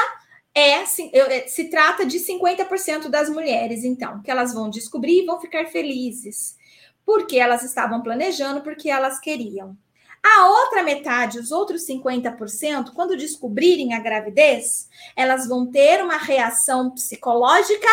é, 0.54 0.82
é 0.82 0.86
se 1.48 1.70
trata 1.70 2.06
de 2.06 2.20
50% 2.20 3.08
das 3.10 3.30
mulheres, 3.30 3.84
então, 3.84 4.22
que 4.22 4.30
elas 4.30 4.54
vão 4.54 4.70
descobrir 4.70 5.24
e 5.24 5.26
vão 5.26 5.40
ficar 5.40 5.66
felizes, 5.68 6.58
porque 7.06 7.38
elas 7.38 7.64
estavam 7.64 8.02
planejando, 8.02 8.62
porque 8.62 8.90
elas 8.90 9.20
queriam. 9.20 9.78
A 10.24 10.48
outra 10.48 10.84
metade, 10.84 11.40
os 11.40 11.52
outros 11.52 11.86
50%, 11.88 12.94
quando 12.94 13.18
descobrirem 13.18 13.96
a 13.96 14.00
gravidez, 14.00 14.88
elas 15.16 15.48
vão 15.48 15.66
ter 15.66 16.04
uma 16.04 16.18
reação 16.18 16.92
psicológica 16.92 17.90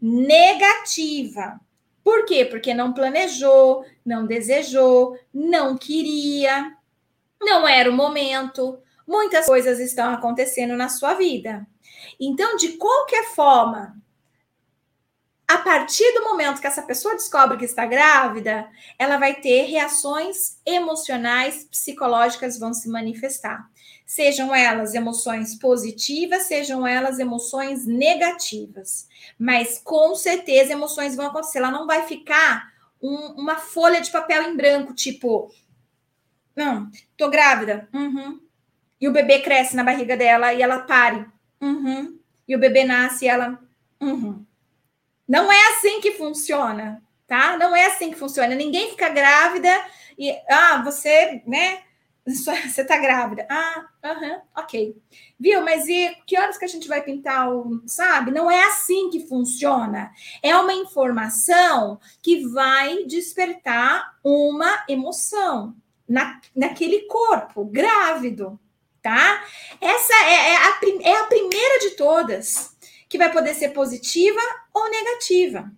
negativa. 0.00 1.60
Por 2.02 2.24
quê? 2.24 2.46
Porque 2.46 2.72
não 2.72 2.94
planejou, 2.94 3.84
não 4.04 4.26
desejou, 4.26 5.18
não 5.34 5.76
queria, 5.76 6.72
não 7.40 7.68
era 7.68 7.90
o 7.90 7.92
momento. 7.94 8.78
Muitas 9.06 9.46
coisas 9.46 9.78
estão 9.78 10.12
acontecendo 10.12 10.76
na 10.76 10.88
sua 10.88 11.14
vida. 11.14 11.66
Então, 12.18 12.56
de 12.56 12.72
qualquer 12.72 13.24
forma, 13.34 13.96
a 15.46 15.58
partir 15.58 16.12
do 16.12 16.24
momento 16.24 16.60
que 16.60 16.66
essa 16.66 16.82
pessoa 16.82 17.14
descobre 17.14 17.56
que 17.56 17.64
está 17.64 17.86
grávida, 17.86 18.68
ela 18.98 19.16
vai 19.16 19.34
ter 19.34 19.62
reações 19.62 20.58
emocionais, 20.66 21.64
psicológicas 21.70 22.58
vão 22.58 22.74
se 22.74 22.88
manifestar. 22.88 23.70
Sejam 24.04 24.54
elas 24.54 24.94
emoções 24.94 25.56
positivas, 25.56 26.44
sejam 26.44 26.86
elas 26.86 27.20
emoções 27.20 27.86
negativas. 27.86 29.08
Mas 29.38 29.78
com 29.78 30.16
certeza 30.16 30.72
emoções 30.72 31.14
vão 31.14 31.26
acontecer. 31.26 31.58
Ela 31.58 31.70
não 31.70 31.86
vai 31.86 32.06
ficar 32.06 32.72
um, 33.00 33.40
uma 33.40 33.56
folha 33.56 34.00
de 34.00 34.10
papel 34.10 34.42
em 34.42 34.56
branco, 34.56 34.94
tipo, 34.94 35.52
não, 36.56 36.90
tô 37.16 37.28
grávida. 37.28 37.88
Uhum. 37.92 38.40
E 39.00 39.08
o 39.08 39.12
bebê 39.12 39.40
cresce 39.40 39.76
na 39.76 39.84
barriga 39.84 40.16
dela 40.16 40.52
e 40.54 40.62
ela 40.62 40.80
pare. 40.80 41.26
Uhum. 41.60 42.18
E 42.48 42.56
o 42.56 42.58
bebê 42.58 42.84
nasce 42.84 43.24
e 43.24 43.28
ela. 43.28 43.58
Uhum. 44.00 44.44
Não 45.28 45.50
é 45.50 45.68
assim 45.68 46.00
que 46.00 46.12
funciona, 46.12 47.02
tá? 47.26 47.56
Não 47.56 47.74
é 47.74 47.86
assim 47.86 48.10
que 48.10 48.18
funciona. 48.18 48.54
Ninguém 48.54 48.90
fica 48.90 49.08
grávida 49.08 49.70
e 50.18 50.30
ah, 50.48 50.82
você, 50.82 51.42
né? 51.46 51.82
Você 52.26 52.84
tá 52.84 52.98
grávida. 52.98 53.46
Ah, 53.48 53.86
aham, 54.04 54.40
ok. 54.56 55.00
Viu? 55.38 55.62
Mas 55.62 55.86
e 55.86 56.12
que 56.26 56.36
horas 56.36 56.58
que 56.58 56.64
a 56.64 56.68
gente 56.68 56.88
vai 56.88 57.00
pintar 57.00 57.54
o, 57.54 57.80
sabe? 57.86 58.32
Não 58.32 58.50
é 58.50 58.64
assim 58.64 59.10
que 59.10 59.28
funciona. 59.28 60.10
É 60.42 60.56
uma 60.56 60.72
informação 60.72 62.00
que 62.20 62.44
vai 62.48 63.04
despertar 63.04 64.18
uma 64.24 64.84
emoção 64.88 65.76
na, 66.08 66.40
naquele 66.54 67.02
corpo 67.02 67.64
grávido, 67.64 68.58
tá? 69.06 69.44
Essa 69.80 70.14
é, 70.14 70.32
é, 70.32 70.56
a, 70.56 70.80
é 71.02 71.16
a 71.20 71.24
primeira 71.26 71.78
de 71.78 71.90
todas 71.90 72.76
que 73.08 73.16
vai 73.16 73.32
poder 73.32 73.54
ser 73.54 73.68
positiva 73.68 74.40
ou 74.74 74.90
negativa. 74.90 75.70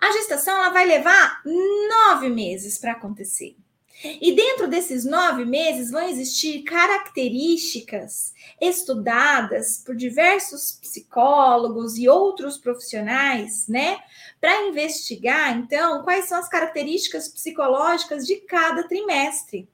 A 0.00 0.12
gestação 0.12 0.56
ela 0.56 0.70
vai 0.70 0.86
levar 0.86 1.42
nove 1.44 2.30
meses 2.30 2.78
para 2.78 2.92
acontecer. 2.92 3.54
E 4.02 4.34
dentro 4.34 4.66
desses 4.66 5.04
nove 5.04 5.44
meses 5.44 5.90
vão 5.90 6.08
existir 6.08 6.62
características 6.62 8.32
estudadas 8.58 9.82
por 9.84 9.94
diversos 9.94 10.72
psicólogos 10.72 11.98
e 11.98 12.08
outros 12.08 12.56
profissionais, 12.56 13.68
né, 13.68 13.98
para 14.40 14.68
investigar, 14.68 15.56
então, 15.58 16.02
quais 16.02 16.24
são 16.24 16.38
as 16.38 16.48
características 16.48 17.28
psicológicas 17.28 18.26
de 18.26 18.36
cada 18.36 18.88
trimestre. 18.88 19.68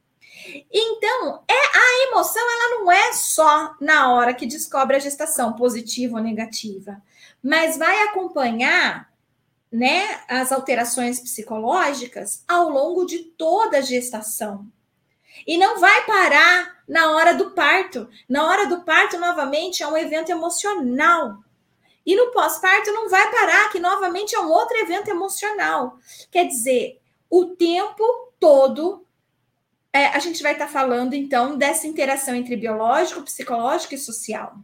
Então, 0.73 1.42
é 1.49 1.54
a 1.54 2.08
emoção, 2.08 2.42
ela 2.42 2.78
não 2.78 2.92
é 2.92 3.12
só 3.12 3.75
na 3.80 4.12
hora 4.12 4.35
que 4.35 4.47
descobre 4.47 4.97
a 4.97 5.00
gestação, 5.00 5.54
positiva 5.54 6.16
ou 6.16 6.23
negativa, 6.23 7.02
mas 7.42 7.76
vai 7.76 8.02
acompanhar 8.04 9.11
né, 9.70 10.23
as 10.28 10.50
alterações 10.50 11.20
psicológicas 11.20 12.42
ao 12.49 12.68
longo 12.70 13.04
de 13.04 13.18
toda 13.18 13.78
a 13.78 13.82
gestação. 13.82 14.66
E 15.47 15.58
não 15.58 15.78
vai 15.78 16.04
parar 16.04 16.82
na 16.88 17.12
hora 17.12 17.35
do 17.35 17.50
parto. 17.50 18.08
Na 18.28 18.47
hora 18.47 18.66
do 18.66 18.82
parto, 18.82 19.18
novamente, 19.18 19.82
é 19.82 19.87
um 19.87 19.97
evento 19.97 20.30
emocional. 20.30 21.38
E 22.04 22.16
no 22.16 22.32
pós-parto 22.32 22.90
não 22.92 23.08
vai 23.08 23.30
parar, 23.30 23.70
que 23.70 23.78
novamente 23.78 24.35
é 24.35 24.40
um 24.40 24.50
outro 24.50 24.76
evento 24.78 25.08
emocional. 25.08 25.99
Quer 26.30 26.47
dizer, 26.47 27.00
o 27.28 27.47
tempo 27.47 28.32
todo 28.40 29.06
é, 29.92 30.07
a 30.07 30.18
gente 30.18 30.42
vai 30.42 30.52
estar 30.52 30.66
tá 30.66 30.73
falando, 30.73 31.14
então, 31.14 31.57
dessa 31.57 31.87
interação 31.87 32.35
entre 32.35 32.57
biológico, 32.57 33.23
psicológico 33.23 33.95
e 33.95 33.99
social. 33.99 34.59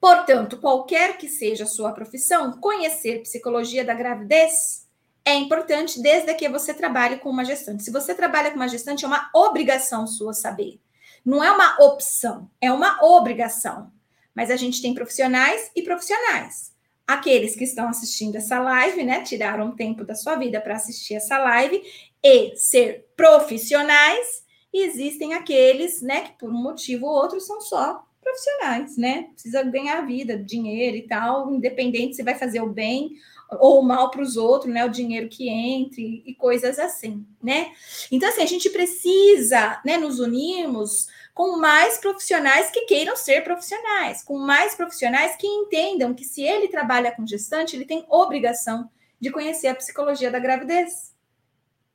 Portanto, 0.00 0.58
qualquer 0.58 1.16
que 1.16 1.28
seja 1.28 1.64
a 1.64 1.68
sua 1.68 1.92
profissão, 1.92 2.58
conhecer 2.58 3.22
psicologia 3.22 3.84
da 3.84 3.94
gravidez 3.94 4.88
é 5.24 5.34
importante 5.34 6.02
desde 6.02 6.34
que 6.34 6.48
você 6.48 6.74
trabalhe 6.74 7.18
com 7.18 7.30
uma 7.30 7.44
gestante. 7.44 7.84
Se 7.84 7.92
você 7.92 8.12
trabalha 8.12 8.50
com 8.50 8.56
uma 8.56 8.68
gestante, 8.68 9.04
é 9.04 9.08
uma 9.08 9.30
obrigação 9.32 10.06
sua 10.06 10.32
saber. 10.32 10.80
Não 11.24 11.44
é 11.44 11.50
uma 11.52 11.80
opção, 11.80 12.50
é 12.60 12.72
uma 12.72 12.98
obrigação. 13.04 13.92
Mas 14.34 14.50
a 14.50 14.56
gente 14.56 14.82
tem 14.82 14.92
profissionais 14.92 15.70
e 15.76 15.82
profissionais. 15.82 16.72
Aqueles 17.06 17.54
que 17.54 17.64
estão 17.64 17.88
assistindo 17.88 18.36
essa 18.36 18.58
live, 18.58 19.04
né, 19.04 19.22
tiraram 19.22 19.76
tempo 19.76 20.04
da 20.04 20.14
sua 20.14 20.34
vida 20.34 20.60
para 20.60 20.74
assistir 20.74 21.14
essa 21.14 21.38
live 21.38 21.80
e 22.22 22.56
ser 22.56 23.06
profissionais, 23.16 24.42
e 24.72 24.82
existem 24.82 25.34
aqueles, 25.34 26.00
né, 26.00 26.22
que 26.22 26.38
por 26.38 26.48
um 26.48 26.62
motivo 26.62 27.06
ou 27.06 27.12
outro 27.12 27.40
são 27.40 27.60
só 27.60 28.04
profissionais, 28.22 28.96
né? 28.96 29.28
Precisa 29.32 29.62
ganhar 29.64 30.00
vida, 30.06 30.36
dinheiro 30.36 30.96
e 30.96 31.02
tal, 31.02 31.52
independente 31.52 32.16
se 32.16 32.22
vai 32.22 32.34
fazer 32.36 32.60
o 32.60 32.68
bem 32.68 33.16
ou 33.58 33.80
o 33.80 33.82
mal 33.82 34.10
para 34.10 34.22
os 34.22 34.36
outros, 34.36 34.72
né? 34.72 34.84
O 34.84 34.88
dinheiro 34.88 35.28
que 35.28 35.48
entre 35.48 36.22
e 36.24 36.34
coisas 36.34 36.78
assim, 36.78 37.26
né? 37.42 37.72
Então, 38.10 38.28
assim, 38.28 38.42
a 38.42 38.46
gente 38.46 38.70
precisa, 38.70 39.80
né, 39.84 39.98
nos 39.98 40.20
unirmos 40.20 41.08
com 41.34 41.56
mais 41.56 41.98
profissionais 41.98 42.70
que 42.70 42.82
queiram 42.82 43.16
ser 43.16 43.42
profissionais, 43.42 44.22
com 44.22 44.38
mais 44.38 44.74
profissionais 44.74 45.36
que 45.36 45.46
entendam 45.46 46.14
que 46.14 46.24
se 46.24 46.42
ele 46.42 46.68
trabalha 46.68 47.10
com 47.10 47.26
gestante, 47.26 47.74
ele 47.74 47.86
tem 47.86 48.06
obrigação 48.08 48.88
de 49.20 49.30
conhecer 49.30 49.68
a 49.68 49.74
psicologia 49.74 50.30
da 50.30 50.38
gravidez, 50.38 51.11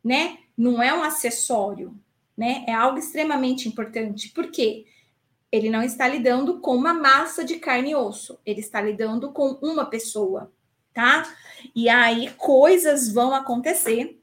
né? 0.08 0.38
Não 0.58 0.82
é 0.82 0.94
um 0.94 1.04
acessório, 1.04 1.94
né? 2.36 2.64
É 2.66 2.74
algo 2.74 2.98
extremamente 2.98 3.68
importante. 3.68 4.30
Por 4.30 4.50
quê? 4.50 4.86
Ele 5.52 5.70
não 5.70 5.84
está 5.84 6.08
lidando 6.08 6.60
com 6.62 6.76
uma 6.76 6.94
massa 6.94 7.44
de 7.44 7.58
carne 7.58 7.92
e 7.92 7.96
osso, 7.96 8.40
ele 8.46 8.62
está 8.62 8.82
lidando 8.82 9.34
com 9.34 9.58
uma 9.62 9.86
pessoa, 9.86 10.50
tá? 10.94 11.30
E 11.76 11.90
aí 11.90 12.32
coisas 12.38 13.12
vão 13.12 13.36
acontecer 13.36 14.18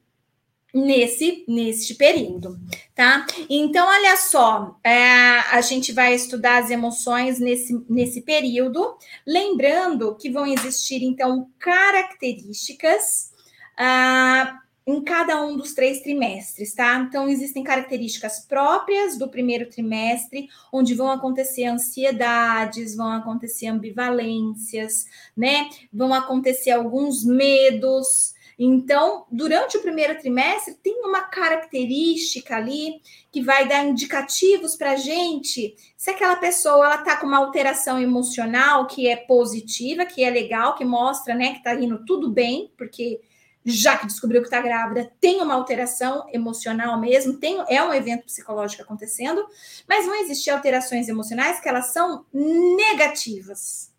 nesse 0.73 1.45
neste 1.47 1.93
período, 1.93 2.59
tá? 2.95 3.25
Então, 3.47 3.87
olha 3.87 4.17
só, 4.17 4.77
é, 4.83 5.39
a 5.51 5.61
gente 5.61 5.93
vai 5.93 6.15
estudar 6.15 6.63
as 6.63 6.69
emoções 6.71 7.39
nesse, 7.39 7.79
nesse 7.87 8.21
período, 8.21 8.97
lembrando 9.25 10.15
que 10.15 10.31
vão 10.31 10.45
existir, 10.47 11.03
então, 11.03 11.49
características 11.59 13.31
ah, 13.77 14.61
em 14.87 15.01
cada 15.03 15.41
um 15.43 15.57
dos 15.57 15.73
três 15.73 16.01
trimestres, 16.01 16.73
tá? 16.75 16.95
Então, 16.97 17.27
existem 17.27 17.63
características 17.63 18.45
próprias 18.45 19.17
do 19.17 19.27
primeiro 19.27 19.67
trimestre, 19.67 20.47
onde 20.71 20.93
vão 20.93 21.09
acontecer 21.09 21.65
ansiedades, 21.65 22.95
vão 22.95 23.11
acontecer 23.11 23.67
ambivalências, 23.67 25.05
né? 25.35 25.69
Vão 25.91 26.13
acontecer 26.13 26.69
alguns 26.71 27.25
medos. 27.25 28.35
Então, 28.59 29.25
durante 29.31 29.75
o 29.75 29.81
primeiro 29.81 30.17
trimestre, 30.19 30.75
tem 30.75 31.01
uma 31.01 31.23
característica 31.23 32.55
ali 32.55 33.01
que 33.31 33.41
vai 33.41 33.67
dar 33.67 33.83
indicativos 33.83 34.75
para 34.75 34.91
a 34.91 34.95
gente 34.95 35.75
se 35.97 36.11
aquela 36.11 36.35
pessoa 36.35 36.85
ela 36.85 36.97
tá 36.99 37.17
com 37.17 37.27
uma 37.27 37.39
alteração 37.39 37.99
emocional 37.99 38.85
que 38.85 39.07
é 39.07 39.15
positiva, 39.15 40.05
que 40.05 40.23
é 40.23 40.29
legal, 40.29 40.75
que 40.75 40.85
mostra, 40.85 41.33
né, 41.33 41.55
que 41.55 41.63
tá 41.63 41.73
indo 41.75 42.05
tudo 42.05 42.29
bem, 42.29 42.71
porque 42.77 43.19
já 43.65 43.97
que 43.97 44.05
descobriu 44.05 44.41
que 44.41 44.47
está 44.47 44.61
grávida, 44.61 45.11
tem 45.19 45.41
uma 45.41 45.55
alteração 45.55 46.27
emocional 46.31 46.99
mesmo, 46.99 47.37
tem, 47.37 47.63
é 47.67 47.83
um 47.83 47.93
evento 47.93 48.25
psicológico 48.25 48.83
acontecendo, 48.83 49.43
mas 49.89 50.05
vão 50.05 50.15
existir 50.15 50.51
alterações 50.51 51.09
emocionais 51.09 51.59
que 51.59 51.67
elas 51.67 51.87
são 51.87 52.25
negativas, 52.31 53.91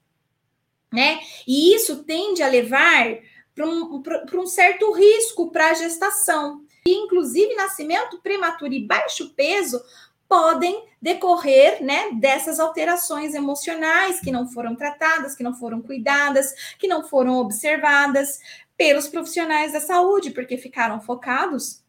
né? 0.92 1.18
E 1.46 1.74
isso 1.74 2.04
tende 2.04 2.42
a 2.44 2.48
levar 2.48 3.18
para 3.54 3.66
um, 3.66 4.02
um 4.34 4.46
certo 4.46 4.92
risco 4.92 5.50
para 5.50 5.70
a 5.70 5.74
gestação. 5.74 6.62
E, 6.86 6.92
inclusive, 6.92 7.56
nascimento 7.56 8.20
prematuro 8.22 8.72
e 8.72 8.86
baixo 8.86 9.34
peso 9.34 9.82
podem 10.28 10.84
decorrer 11.00 11.82
né, 11.82 12.10
dessas 12.14 12.58
alterações 12.58 13.34
emocionais 13.34 14.20
que 14.20 14.30
não 14.30 14.48
foram 14.48 14.74
tratadas, 14.74 15.34
que 15.34 15.42
não 15.42 15.54
foram 15.54 15.80
cuidadas, 15.80 16.52
que 16.78 16.88
não 16.88 17.06
foram 17.06 17.38
observadas 17.38 18.40
pelos 18.76 19.08
profissionais 19.08 19.72
da 19.72 19.80
saúde, 19.80 20.30
porque 20.30 20.56
ficaram 20.56 21.00
focados 21.00 21.82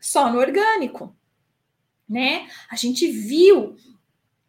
só 0.00 0.30
no 0.30 0.38
orgânico, 0.38 1.16
né? 2.08 2.48
A 2.70 2.76
gente 2.76 3.08
viu 3.08 3.76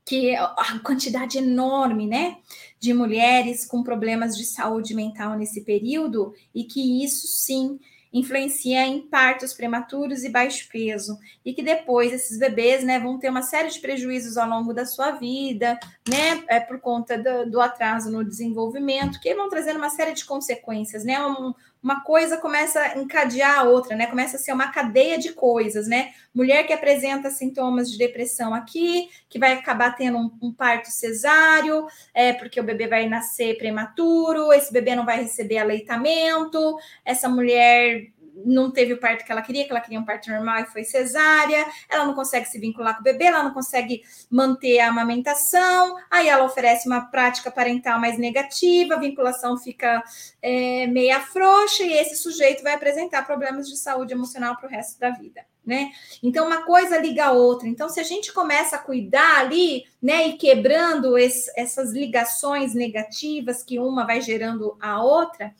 que 0.05 0.33
a 0.35 0.79
quantidade 0.79 1.37
enorme, 1.37 2.07
né, 2.07 2.37
de 2.79 2.93
mulheres 2.93 3.65
com 3.65 3.83
problemas 3.83 4.37
de 4.37 4.45
saúde 4.45 4.93
mental 4.93 5.37
nesse 5.37 5.65
período 5.65 6.33
e 6.55 6.63
que 6.63 7.03
isso 7.03 7.27
sim 7.27 7.77
influencia 8.19 8.85
em 8.85 9.01
partos 9.01 9.53
prematuros 9.53 10.23
e 10.23 10.29
baixo 10.29 10.67
peso, 10.71 11.17
e 11.45 11.53
que 11.53 11.61
depois 11.61 12.11
esses 12.11 12.37
bebês, 12.37 12.83
né, 12.83 12.99
vão 12.99 13.17
ter 13.17 13.29
uma 13.29 13.41
série 13.41 13.69
de 13.69 13.79
prejuízos 13.79 14.37
ao 14.37 14.49
longo 14.49 14.73
da 14.73 14.85
sua 14.85 15.11
vida, 15.11 15.79
né, 16.07 16.43
é 16.47 16.59
por 16.59 16.79
conta 16.79 17.17
do, 17.17 17.49
do 17.49 17.61
atraso 17.61 18.11
no 18.11 18.23
desenvolvimento, 18.23 19.19
que 19.19 19.35
vão 19.35 19.49
trazendo 19.49 19.77
uma 19.77 19.89
série 19.89 20.13
de 20.13 20.25
consequências, 20.25 21.03
né, 21.03 21.19
um, 21.25 21.53
uma 21.81 22.01
coisa 22.01 22.37
começa 22.37 22.81
a 22.81 22.97
encadear 22.97 23.59
a 23.59 23.63
outra, 23.63 23.95
né? 23.95 24.07
Começa 24.07 24.35
a 24.35 24.39
ser 24.39 24.51
uma 24.51 24.71
cadeia 24.71 25.17
de 25.17 25.31
coisas, 25.33 25.87
né? 25.87 26.11
Mulher 26.33 26.65
que 26.65 26.73
apresenta 26.73 27.29
sintomas 27.29 27.89
de 27.89 27.97
depressão 27.97 28.53
aqui, 28.53 29.09
que 29.29 29.39
vai 29.39 29.53
acabar 29.53 29.95
tendo 29.95 30.17
um, 30.17 30.31
um 30.41 30.51
parto 30.51 30.89
cesáreo, 30.89 31.87
é, 32.13 32.33
porque 32.33 32.59
o 32.59 32.63
bebê 32.63 32.87
vai 32.87 33.07
nascer 33.07 33.57
prematuro, 33.57 34.51
esse 34.51 34.73
bebê 34.73 34.95
não 34.95 35.05
vai 35.05 35.21
receber 35.21 35.59
aleitamento, 35.59 36.77
essa 37.05 37.29
mulher 37.29 38.06
não 38.45 38.71
teve 38.71 38.93
o 38.93 38.99
parto 38.99 39.25
que 39.25 39.31
ela 39.31 39.41
queria, 39.41 39.65
que 39.65 39.71
ela 39.71 39.81
queria 39.81 39.99
um 39.99 40.05
parto 40.05 40.29
normal 40.29 40.59
e 40.59 40.65
foi 40.65 40.83
cesárea, 40.83 41.65
ela 41.89 42.05
não 42.05 42.13
consegue 42.13 42.45
se 42.45 42.59
vincular 42.59 42.95
com 42.95 43.01
o 43.01 43.03
bebê, 43.03 43.25
ela 43.25 43.43
não 43.43 43.53
consegue 43.53 44.03
manter 44.29 44.79
a 44.79 44.89
amamentação, 44.89 45.95
aí 46.09 46.27
ela 46.27 46.45
oferece 46.45 46.87
uma 46.87 47.01
prática 47.01 47.51
parental 47.51 47.99
mais 47.99 48.17
negativa, 48.17 48.95
a 48.95 48.99
vinculação 48.99 49.57
fica 49.57 50.03
é, 50.41 50.87
meia 50.87 51.19
frouxa 51.19 51.83
e 51.83 51.93
esse 51.93 52.15
sujeito 52.15 52.63
vai 52.63 52.73
apresentar 52.73 53.25
problemas 53.25 53.67
de 53.67 53.77
saúde 53.77 54.13
emocional 54.13 54.55
para 54.55 54.67
o 54.67 54.69
resto 54.69 54.99
da 54.99 55.09
vida. 55.11 55.45
Né? 55.65 55.91
Então, 56.23 56.47
uma 56.47 56.63
coisa 56.63 56.97
liga 56.97 57.25
a 57.25 57.31
outra. 57.33 57.67
Então, 57.67 57.89
se 57.89 57.99
a 57.99 58.03
gente 58.03 58.31
começa 58.31 58.77
a 58.77 58.79
cuidar 58.79 59.39
ali, 59.39 59.83
né, 60.01 60.29
e 60.29 60.37
quebrando 60.37 61.17
esse, 61.17 61.51
essas 61.57 61.91
ligações 61.91 62.73
negativas 62.73 63.63
que 63.63 63.77
uma 63.77 64.05
vai 64.07 64.21
gerando 64.21 64.77
a 64.79 65.03
outra, 65.03 65.53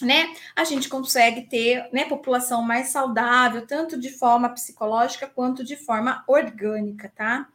né, 0.00 0.34
a 0.56 0.64
gente 0.64 0.88
consegue 0.88 1.42
ter 1.42 1.88
né, 1.92 2.04
população 2.04 2.62
mais 2.62 2.88
saudável, 2.88 3.66
tanto 3.66 3.98
de 3.98 4.10
forma 4.10 4.48
psicológica 4.48 5.26
quanto 5.26 5.62
de 5.62 5.76
forma 5.76 6.24
orgânica, 6.26 7.12
tá? 7.14 7.46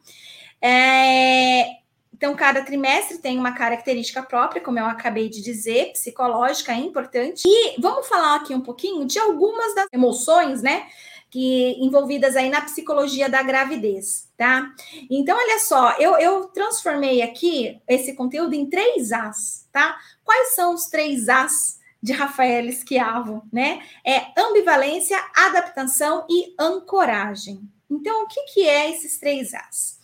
É, 0.60 1.78
então, 2.18 2.34
cada 2.34 2.62
trimestre 2.62 3.18
tem 3.18 3.38
uma 3.38 3.52
característica 3.52 4.20
própria, 4.22 4.60
como 4.60 4.76
eu 4.76 4.86
acabei 4.86 5.28
de 5.28 5.40
dizer, 5.40 5.92
psicológica, 5.92 6.72
é 6.72 6.76
importante. 6.76 7.44
E 7.46 7.80
vamos 7.80 8.08
falar 8.08 8.34
aqui 8.34 8.52
um 8.52 8.60
pouquinho 8.60 9.06
de 9.06 9.20
algumas 9.20 9.72
das 9.74 9.86
emoções, 9.92 10.60
né? 10.60 10.88
Que 11.30 11.76
envolvidas 11.78 12.34
aí 12.34 12.50
na 12.50 12.60
psicologia 12.62 13.28
da 13.28 13.40
gravidez, 13.40 14.28
tá? 14.36 14.68
Então, 15.08 15.36
olha 15.36 15.60
só, 15.60 15.92
eu, 15.98 16.18
eu 16.18 16.46
transformei 16.48 17.22
aqui 17.22 17.80
esse 17.86 18.14
conteúdo 18.14 18.52
em 18.52 18.68
três 18.68 19.12
As, 19.12 19.68
tá? 19.70 19.96
Quais 20.24 20.56
são 20.56 20.74
os 20.74 20.86
três 20.86 21.28
As 21.28 21.77
de 22.02 22.12
Rafael 22.12 22.70
Schiavo, 22.72 23.42
né? 23.52 23.82
É 24.04 24.32
ambivalência, 24.40 25.18
adaptação 25.34 26.26
e 26.28 26.54
ancoragem. 26.58 27.68
Então, 27.90 28.24
o 28.24 28.28
que, 28.28 28.42
que 28.52 28.68
é 28.68 28.90
esses 28.90 29.18
três 29.18 29.52
As? 29.54 29.98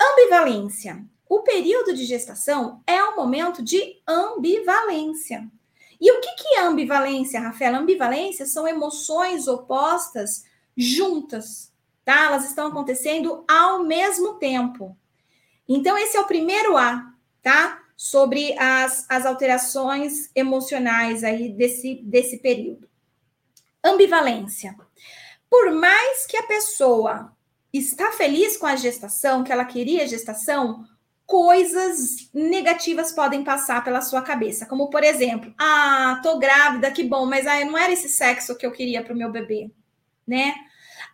Ambivalência. 0.00 1.04
O 1.28 1.40
período 1.40 1.92
de 1.92 2.04
gestação 2.04 2.82
é 2.86 3.02
um 3.04 3.16
momento 3.16 3.62
de 3.62 4.00
ambivalência. 4.06 5.46
E 6.00 6.10
o 6.10 6.20
que, 6.20 6.34
que 6.36 6.54
é 6.54 6.60
ambivalência, 6.60 7.40
Rafael? 7.40 7.74
Ambivalência 7.74 8.46
são 8.46 8.66
emoções 8.66 9.48
opostas 9.48 10.44
juntas, 10.76 11.72
tá? 12.04 12.26
Elas 12.26 12.44
estão 12.46 12.68
acontecendo 12.68 13.44
ao 13.48 13.82
mesmo 13.84 14.34
tempo. 14.34 14.96
Então, 15.68 15.98
esse 15.98 16.16
é 16.16 16.20
o 16.20 16.26
primeiro 16.26 16.76
A, 16.76 17.12
tá? 17.42 17.82
Sobre 17.98 18.56
as, 18.56 19.04
as 19.08 19.26
alterações 19.26 20.30
emocionais 20.32 21.24
aí 21.24 21.48
desse, 21.48 21.96
desse 22.04 22.38
período. 22.38 22.88
Ambivalência. 23.82 24.76
Por 25.50 25.72
mais 25.72 26.24
que 26.24 26.36
a 26.36 26.44
pessoa 26.44 27.32
está 27.72 28.12
feliz 28.12 28.56
com 28.56 28.66
a 28.66 28.76
gestação, 28.76 29.42
que 29.42 29.50
ela 29.50 29.64
queria 29.64 30.04
a 30.04 30.06
gestação, 30.06 30.84
coisas 31.26 32.30
negativas 32.32 33.10
podem 33.10 33.42
passar 33.42 33.82
pela 33.82 34.00
sua 34.00 34.22
cabeça, 34.22 34.64
como 34.64 34.90
por 34.90 35.02
exemplo, 35.02 35.52
ah, 35.58 36.20
tô 36.22 36.38
grávida, 36.38 36.92
que 36.92 37.02
bom, 37.02 37.26
mas 37.26 37.48
ah, 37.48 37.64
não 37.64 37.76
era 37.76 37.92
esse 37.92 38.08
sexo 38.08 38.56
que 38.56 38.64
eu 38.64 38.70
queria 38.70 39.02
para 39.02 39.12
o 39.12 39.16
meu 39.16 39.32
bebê, 39.32 39.72
né? 40.24 40.54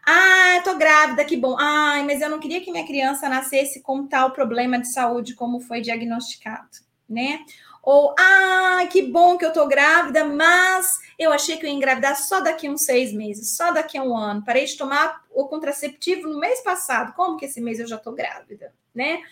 Ah, 0.07 0.61
tô 0.63 0.77
grávida, 0.77 1.25
que 1.25 1.37
bom. 1.37 1.57
Ai, 1.59 2.05
mas 2.05 2.21
eu 2.21 2.29
não 2.29 2.39
queria 2.39 2.61
que 2.61 2.71
minha 2.71 2.87
criança 2.87 3.29
nascesse 3.29 3.81
com 3.81 4.07
tal 4.07 4.33
problema 4.33 4.79
de 4.79 4.89
saúde 4.89 5.35
como 5.35 5.61
foi 5.61 5.81
diagnosticado, 5.81 6.69
né? 7.09 7.41
Ou, 7.83 8.15
ah, 8.19 8.87
que 8.91 9.03
bom 9.03 9.37
que 9.37 9.45
eu 9.45 9.53
tô 9.53 9.67
grávida, 9.67 10.25
mas 10.25 10.99
eu 11.19 11.33
achei 11.33 11.59
que 11.59 11.67
eu 11.67 11.71
ia 11.71 11.77
engravidar 11.77 12.17
só 12.17 12.41
daqui 12.41 12.67
a 12.67 12.71
uns 12.71 12.85
seis 12.85 13.13
meses, 13.13 13.57
só 13.57 13.73
daqui 13.73 13.99
a 13.99 14.03
um 14.03 14.17
ano. 14.17 14.43
Parei 14.45 14.65
de 14.65 14.77
tomar 14.77 15.23
o 15.31 15.47
contraceptivo 15.47 16.29
no 16.29 16.39
mês 16.41 16.61
passado. 16.63 17.15
Como 17.15 17.37
que 17.37 17.45
esse 17.45 17.61
mês 17.61 17.79
eu 17.79 17.87
já 17.87 17.99
tô 17.99 18.13
grávida, 18.13 18.73
né? 18.95 19.23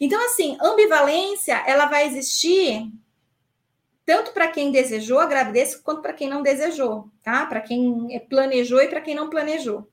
Então, 0.00 0.24
assim, 0.26 0.58
ambivalência, 0.60 1.62
ela 1.66 1.86
vai 1.86 2.06
existir 2.06 2.90
tanto 4.04 4.32
para 4.32 4.48
quem 4.48 4.72
desejou 4.72 5.20
a 5.20 5.26
gravidez 5.26 5.76
quanto 5.76 6.02
para 6.02 6.12
quem 6.12 6.28
não 6.28 6.42
desejou, 6.42 7.08
tá? 7.22 7.46
Para 7.46 7.60
quem 7.60 8.18
planejou 8.28 8.82
e 8.82 8.88
para 8.88 9.00
quem 9.00 9.14
não 9.14 9.30
planejou. 9.30 9.88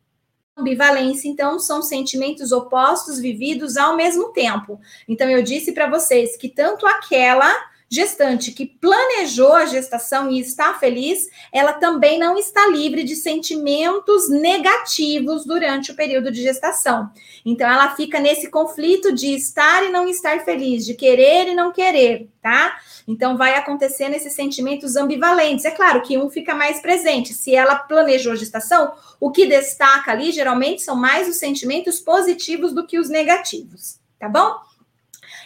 Ambivalência, 0.57 1.29
então, 1.29 1.59
são 1.59 1.81
sentimentos 1.83 2.51
opostos 2.51 3.19
vividos 3.19 3.77
ao 3.77 3.95
mesmo 3.95 4.33
tempo. 4.33 4.79
Então, 5.07 5.29
eu 5.29 5.43
disse 5.43 5.71
para 5.71 5.89
vocês 5.89 6.35
que 6.35 6.49
tanto 6.49 6.87
aquela 6.87 7.53
gestante 7.89 8.51
que 8.51 8.65
planejou 8.65 9.53
a 9.53 9.65
gestação 9.65 10.29
e 10.29 10.39
está 10.39 10.73
feliz, 10.73 11.29
ela 11.51 11.73
também 11.73 12.19
não 12.19 12.37
está 12.37 12.67
livre 12.67 13.03
de 13.03 13.15
sentimentos 13.15 14.29
negativos 14.29 15.45
durante 15.45 15.91
o 15.91 15.95
período 15.95 16.29
de 16.31 16.41
gestação. 16.41 17.09
Então, 17.45 17.69
ela 17.69 17.95
fica 17.95 18.19
nesse 18.19 18.49
conflito 18.49 19.13
de 19.13 19.33
estar 19.33 19.83
e 19.85 19.89
não 19.89 20.07
estar 20.07 20.43
feliz, 20.43 20.85
de 20.85 20.95
querer 20.95 21.47
e 21.47 21.55
não 21.55 21.71
querer, 21.71 22.29
tá? 22.41 22.77
Então, 23.07 23.37
vai 23.37 23.55
acontecer 23.55 24.09
nesses 24.09 24.33
sentimentos 24.33 24.97
ambivalentes. 24.97 25.63
É 25.63 25.71
claro 25.71 26.01
que 26.01 26.17
um 26.17 26.29
fica 26.29 26.53
mais 26.53 26.81
presente. 26.81 27.33
Se 27.33 27.55
ela 27.55 27.75
planejou 27.75 28.33
a 28.33 28.35
gestação, 28.35 28.93
o 29.19 29.31
que 29.31 29.45
destaca 29.45 30.11
ali 30.11 30.31
geralmente 30.33 30.81
são 30.81 30.95
mais 30.95 31.27
os 31.29 31.37
sentimentos 31.37 32.01
positivos 32.01 32.73
do 32.73 32.85
que 32.85 32.99
os 32.99 33.07
negativos, 33.07 33.99
tá 34.19 34.27
bom? 34.27 34.66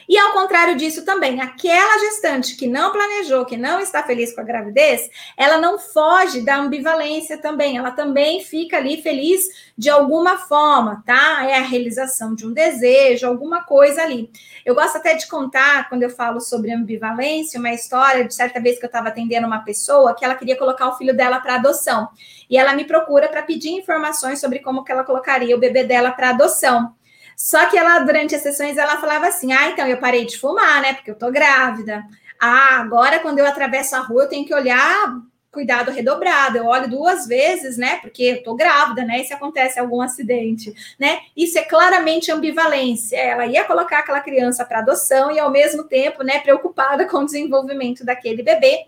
E 0.07 0.17
ao 0.17 0.33
contrário 0.33 0.75
disso 0.75 1.05
também, 1.05 1.41
aquela 1.41 1.99
gestante 1.99 2.55
que 2.55 2.67
não 2.67 2.91
planejou, 2.91 3.45
que 3.45 3.57
não 3.57 3.79
está 3.79 4.03
feliz 4.03 4.33
com 4.33 4.41
a 4.41 4.43
gravidez, 4.43 5.09
ela 5.37 5.57
não 5.57 5.79
foge 5.79 6.41
da 6.41 6.57
ambivalência 6.57 7.37
também, 7.37 7.77
ela 7.77 7.91
também 7.91 8.43
fica 8.43 8.77
ali 8.77 9.01
feliz 9.01 9.71
de 9.77 9.89
alguma 9.89 10.37
forma, 10.37 11.03
tá? 11.05 11.45
É 11.45 11.57
a 11.57 11.61
realização 11.61 12.35
de 12.35 12.45
um 12.45 12.53
desejo, 12.53 13.27
alguma 13.27 13.63
coisa 13.63 14.01
ali. 14.01 14.29
Eu 14.65 14.75
gosto 14.75 14.97
até 14.97 15.15
de 15.15 15.27
contar, 15.27 15.89
quando 15.89 16.03
eu 16.03 16.09
falo 16.09 16.39
sobre 16.39 16.71
ambivalência, 16.71 17.59
uma 17.59 17.73
história 17.73 18.25
de 18.25 18.33
certa 18.33 18.59
vez 18.59 18.77
que 18.77 18.85
eu 18.85 18.87
estava 18.87 19.07
atendendo 19.09 19.47
uma 19.47 19.63
pessoa 19.63 20.15
que 20.15 20.23
ela 20.23 20.35
queria 20.35 20.57
colocar 20.57 20.87
o 20.87 20.97
filho 20.97 21.15
dela 21.15 21.39
para 21.39 21.55
adoção. 21.55 22.09
E 22.49 22.57
ela 22.57 22.75
me 22.75 22.85
procura 22.85 23.29
para 23.29 23.41
pedir 23.41 23.71
informações 23.71 24.39
sobre 24.39 24.59
como 24.59 24.83
que 24.83 24.91
ela 24.91 25.03
colocaria 25.03 25.55
o 25.55 25.59
bebê 25.59 25.83
dela 25.83 26.11
para 26.11 26.29
adoção. 26.29 26.93
Só 27.35 27.65
que 27.69 27.77
ela, 27.77 27.99
durante 27.99 28.35
as 28.35 28.41
sessões, 28.41 28.77
ela 28.77 28.97
falava 28.97 29.27
assim: 29.27 29.51
ah, 29.51 29.69
então 29.69 29.87
eu 29.87 29.97
parei 29.97 30.25
de 30.25 30.37
fumar, 30.37 30.81
né? 30.81 30.93
Porque 30.93 31.11
eu 31.11 31.15
tô 31.15 31.31
grávida. 31.31 32.03
Ah, 32.39 32.79
agora 32.79 33.19
quando 33.19 33.39
eu 33.39 33.45
atravesso 33.45 33.95
a 33.95 33.99
rua, 33.99 34.23
eu 34.23 34.29
tenho 34.29 34.45
que 34.45 34.53
olhar 34.53 35.21
cuidado 35.51 35.91
redobrado. 35.91 36.57
Eu 36.57 36.65
olho 36.65 36.89
duas 36.89 37.27
vezes, 37.27 37.77
né? 37.77 37.97
Porque 37.97 38.23
eu 38.23 38.43
tô 38.43 38.55
grávida, 38.55 39.03
né? 39.03 39.21
E 39.21 39.25
se 39.25 39.33
acontece 39.33 39.79
algum 39.79 40.01
acidente, 40.01 40.73
né? 40.97 41.19
Isso 41.35 41.59
é 41.59 41.63
claramente 41.63 42.31
ambivalência. 42.31 43.17
Ela 43.17 43.45
ia 43.45 43.65
colocar 43.65 43.99
aquela 43.99 44.21
criança 44.21 44.63
para 44.63 44.79
adoção 44.79 45.29
e 45.31 45.39
ao 45.39 45.51
mesmo 45.51 45.83
tempo, 45.83 46.23
né, 46.23 46.39
preocupada 46.39 47.05
com 47.05 47.17
o 47.17 47.25
desenvolvimento 47.25 48.05
daquele 48.05 48.41
bebê, 48.41 48.85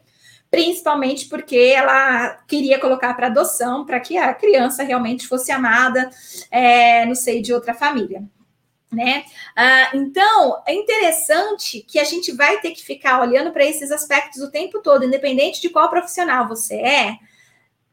principalmente 0.53 1.25
porque 1.25 1.73
ela 1.75 2.37
queria 2.47 2.79
colocar 2.79 3.11
para 3.15 3.25
adoção 3.25 3.83
para 3.83 3.99
que 3.99 4.15
a 4.19 4.31
criança 4.35 4.83
realmente 4.83 5.27
fosse 5.27 5.51
amada 5.51 6.07
é, 6.51 7.07
no 7.07 7.15
seio 7.15 7.41
de 7.41 7.51
outra 7.51 7.73
família 7.73 8.23
né? 8.93 9.25
Ah, 9.55 9.89
então, 9.95 10.61
é 10.67 10.73
interessante 10.75 11.81
que 11.81 11.97
a 11.99 12.03
gente 12.03 12.31
vai 12.31 12.59
ter 12.61 12.69
que 12.69 12.83
ficar 12.83 13.19
olhando 13.19 13.51
para 13.51 13.65
esses 13.65 13.91
aspectos 13.91 14.39
o 14.43 14.51
tempo 14.51 14.79
todo, 14.83 15.03
independente 15.03 15.59
de 15.59 15.69
qual 15.69 15.89
profissional 15.89 16.47
você 16.47 16.75
é. 16.75 17.17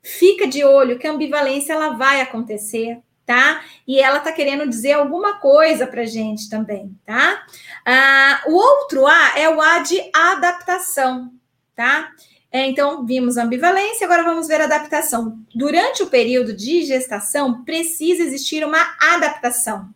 Fica 0.03 0.47
de 0.47 0.63
olho 0.63 0.99
que 0.99 1.07
a 1.07 1.13
ambivalência 1.13 1.73
ela 1.73 1.91
vai 1.91 2.21
acontecer, 2.21 2.99
tá? 3.25 3.65
E 3.89 3.99
ela 3.99 4.21
tá 4.21 4.33
querendo 4.33 4.69
dizer 4.69 4.93
alguma 4.93 5.39
coisa 5.39 5.87
para 5.87 6.05
gente 6.05 6.51
também, 6.51 6.95
tá? 7.07 7.43
Ah, 7.87 8.43
o 8.47 8.53
outro 8.53 9.07
A 9.07 9.39
é 9.39 9.49
o 9.49 9.59
A 9.59 9.79
de 9.79 9.99
adaptação, 10.15 11.33
tá? 11.75 12.13
É, 12.53 12.67
então, 12.67 13.07
vimos 13.07 13.37
ambivalência, 13.37 14.05
agora 14.05 14.25
vamos 14.25 14.49
ver 14.49 14.61
adaptação. 14.61 15.39
Durante 15.55 16.03
o 16.03 16.09
período 16.09 16.53
de 16.53 16.85
gestação, 16.85 17.63
precisa 17.65 18.25
existir 18.25 18.65
uma 18.65 18.97
adaptação, 19.01 19.89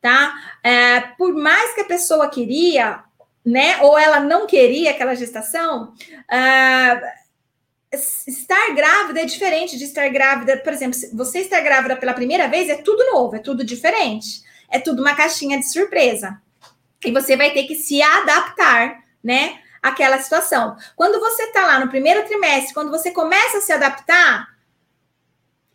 tá? 0.00 0.34
É, 0.62 1.00
por 1.16 1.34
mais 1.34 1.74
que 1.74 1.80
a 1.80 1.86
pessoa 1.86 2.28
queria, 2.28 3.02
né, 3.42 3.78
ou 3.80 3.98
ela 3.98 4.20
não 4.20 4.46
queria 4.46 4.90
aquela 4.90 5.14
gestação, 5.14 5.94
uh, 5.94 7.26
estar 8.26 8.74
grávida 8.74 9.22
é 9.22 9.24
diferente 9.24 9.78
de 9.78 9.84
estar 9.84 10.06
grávida, 10.10 10.58
por 10.58 10.74
exemplo, 10.74 10.98
você 11.14 11.38
estar 11.40 11.60
grávida 11.62 11.96
pela 11.96 12.12
primeira 12.12 12.46
vez 12.46 12.68
é 12.68 12.74
tudo 12.74 13.06
novo, 13.12 13.36
é 13.36 13.38
tudo 13.38 13.64
diferente, 13.64 14.42
é 14.68 14.78
tudo 14.78 15.00
uma 15.00 15.14
caixinha 15.14 15.58
de 15.58 15.70
surpresa. 15.70 16.42
E 17.02 17.10
você 17.10 17.36
vai 17.36 17.52
ter 17.52 17.62
que 17.62 17.74
se 17.74 18.02
adaptar, 18.02 19.02
né, 19.24 19.60
aquela 19.88 20.18
situação. 20.18 20.76
Quando 20.96 21.20
você 21.20 21.44
está 21.44 21.66
lá 21.66 21.78
no 21.78 21.88
primeiro 21.88 22.24
trimestre, 22.24 22.74
quando 22.74 22.90
você 22.90 23.10
começa 23.10 23.58
a 23.58 23.60
se 23.60 23.72
adaptar, 23.72 24.48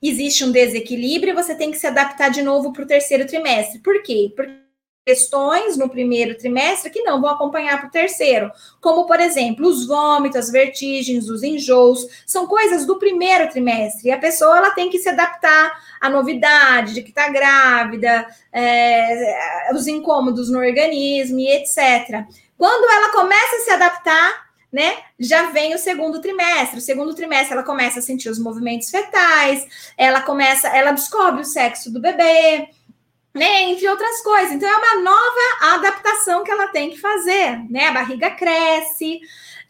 existe 0.01 0.43
um 0.43 0.51
desequilíbrio, 0.51 1.33
você 1.33 1.55
tem 1.55 1.71
que 1.71 1.77
se 1.77 1.87
adaptar 1.87 2.29
de 2.29 2.41
novo 2.41 2.73
para 2.73 2.83
o 2.83 2.87
terceiro 2.87 3.25
trimestre. 3.25 3.79
Por 3.79 4.03
quê? 4.03 4.31
Porque 4.35 4.61
questões 5.03 5.77
no 5.77 5.89
primeiro 5.89 6.37
trimestre 6.37 6.91
que 6.91 7.01
não 7.01 7.19
vão 7.19 7.31
acompanhar 7.31 7.79
para 7.79 7.87
o 7.87 7.91
terceiro, 7.91 8.51
como 8.79 9.07
por 9.07 9.19
exemplo 9.19 9.67
os 9.67 9.87
vômitos, 9.87 10.37
as 10.37 10.51
vertigens, 10.51 11.27
os 11.27 11.41
enjoos, 11.41 12.05
são 12.25 12.45
coisas 12.45 12.85
do 12.85 12.99
primeiro 12.99 13.49
trimestre. 13.49 14.09
E 14.09 14.11
a 14.11 14.17
pessoa 14.19 14.57
ela 14.57 14.71
tem 14.71 14.89
que 14.89 14.99
se 14.99 15.09
adaptar 15.09 15.71
à 15.99 16.09
novidade 16.09 16.93
de 16.93 17.01
que 17.01 17.09
está 17.09 17.29
grávida, 17.29 18.27
é, 18.53 19.71
os 19.73 19.87
incômodos 19.87 20.51
no 20.51 20.59
organismo 20.59 21.39
e 21.39 21.47
etc. 21.49 22.27
Quando 22.61 22.87
ela 22.91 23.09
começa 23.09 23.55
a 23.55 23.59
se 23.61 23.71
adaptar, 23.71 24.51
né? 24.71 24.99
Já 25.19 25.49
vem 25.49 25.73
o 25.73 25.79
segundo 25.79 26.21
trimestre. 26.21 26.77
O 26.77 26.81
segundo 26.81 27.15
trimestre 27.15 27.53
ela 27.53 27.63
começa 27.63 27.97
a 27.97 28.03
sentir 28.03 28.29
os 28.29 28.37
movimentos 28.37 28.91
fetais, 28.91 29.65
ela 29.97 30.21
começa, 30.21 30.67
ela 30.67 30.91
descobre 30.91 31.41
o 31.41 31.43
sexo 31.43 31.91
do 31.91 31.99
bebê, 31.99 32.69
né? 33.33 33.63
Entre 33.63 33.89
outras 33.89 34.21
coisas. 34.21 34.51
Então 34.51 34.69
é 34.69 34.77
uma 34.77 35.01
nova 35.01 35.73
adaptação 35.73 36.43
que 36.43 36.51
ela 36.51 36.67
tem 36.67 36.91
que 36.91 36.99
fazer, 36.99 37.67
né? 37.67 37.87
A 37.87 37.93
barriga 37.93 38.29
cresce, 38.29 39.19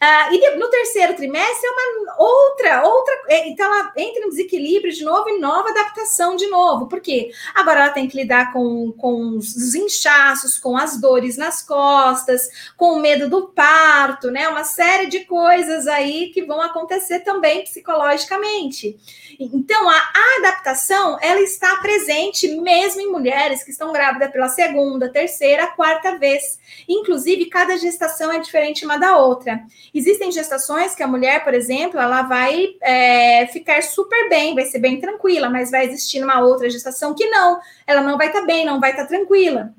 Uh, 0.02 0.34
e 0.34 0.56
no 0.56 0.68
terceiro 0.68 1.14
trimestre 1.14 1.64
é 1.64 1.70
uma 1.70 2.16
outra, 2.18 2.82
outra. 2.84 3.14
É, 3.28 3.48
então 3.48 3.64
ela 3.64 3.92
entra 3.96 4.24
em 4.24 4.30
desequilíbrio 4.30 4.92
de 4.92 5.04
novo 5.04 5.28
e 5.28 5.38
nova 5.38 5.70
adaptação 5.70 6.34
de 6.34 6.48
novo. 6.48 6.88
Por 6.88 7.00
quê? 7.00 7.30
Agora 7.54 7.84
ela 7.84 7.92
tem 7.92 8.08
que 8.08 8.16
lidar 8.16 8.52
com, 8.52 8.90
com 8.98 9.36
os 9.36 9.76
inchaços, 9.76 10.58
com 10.58 10.76
as 10.76 11.00
dores 11.00 11.36
nas 11.36 11.62
costas, 11.62 12.48
com 12.76 12.94
o 12.94 13.00
medo 13.00 13.30
do 13.30 13.46
parto, 13.50 14.28
né? 14.28 14.48
Uma 14.48 14.64
série 14.64 15.06
de 15.06 15.20
coisas 15.20 15.86
aí 15.86 16.30
que 16.34 16.42
vão 16.42 16.60
acontecer 16.60 17.20
também 17.20 17.62
psicologicamente. 17.62 18.98
Então 19.38 19.88
a 19.88 20.02
adaptação 20.38 21.16
ela 21.22 21.40
está 21.40 21.76
presente 21.76 22.48
mesmo 22.56 23.00
em 23.00 23.12
mulheres 23.12 23.62
que 23.62 23.70
estão 23.70 23.92
grávidas 23.92 24.32
pela 24.32 24.48
segunda, 24.48 25.12
terceira, 25.12 25.68
quarta 25.68 26.18
vez. 26.18 26.58
Inclusive, 26.88 27.46
cada 27.46 27.76
gestação 27.76 28.32
é 28.32 28.40
diferente 28.40 28.84
uma 28.84 28.98
da 28.98 29.16
outra. 29.16 29.62
Existem 29.94 30.32
gestações 30.32 30.94
que 30.94 31.02
a 31.02 31.08
mulher, 31.08 31.44
por 31.44 31.52
exemplo, 31.52 32.00
ela 32.00 32.22
vai 32.22 32.76
é, 32.80 33.46
ficar 33.48 33.82
super 33.82 34.28
bem, 34.28 34.54
vai 34.54 34.64
ser 34.64 34.78
bem 34.78 35.00
tranquila, 35.00 35.50
mas 35.50 35.70
vai 35.70 35.86
existir 35.86 36.22
uma 36.22 36.40
outra 36.40 36.70
gestação 36.70 37.14
que 37.14 37.26
não, 37.28 37.60
ela 37.86 38.00
não 38.00 38.16
vai 38.16 38.28
estar 38.28 38.40
tá 38.40 38.46
bem, 38.46 38.64
não 38.64 38.80
vai 38.80 38.90
estar 38.90 39.02
tá 39.02 39.08
tranquila 39.08 39.74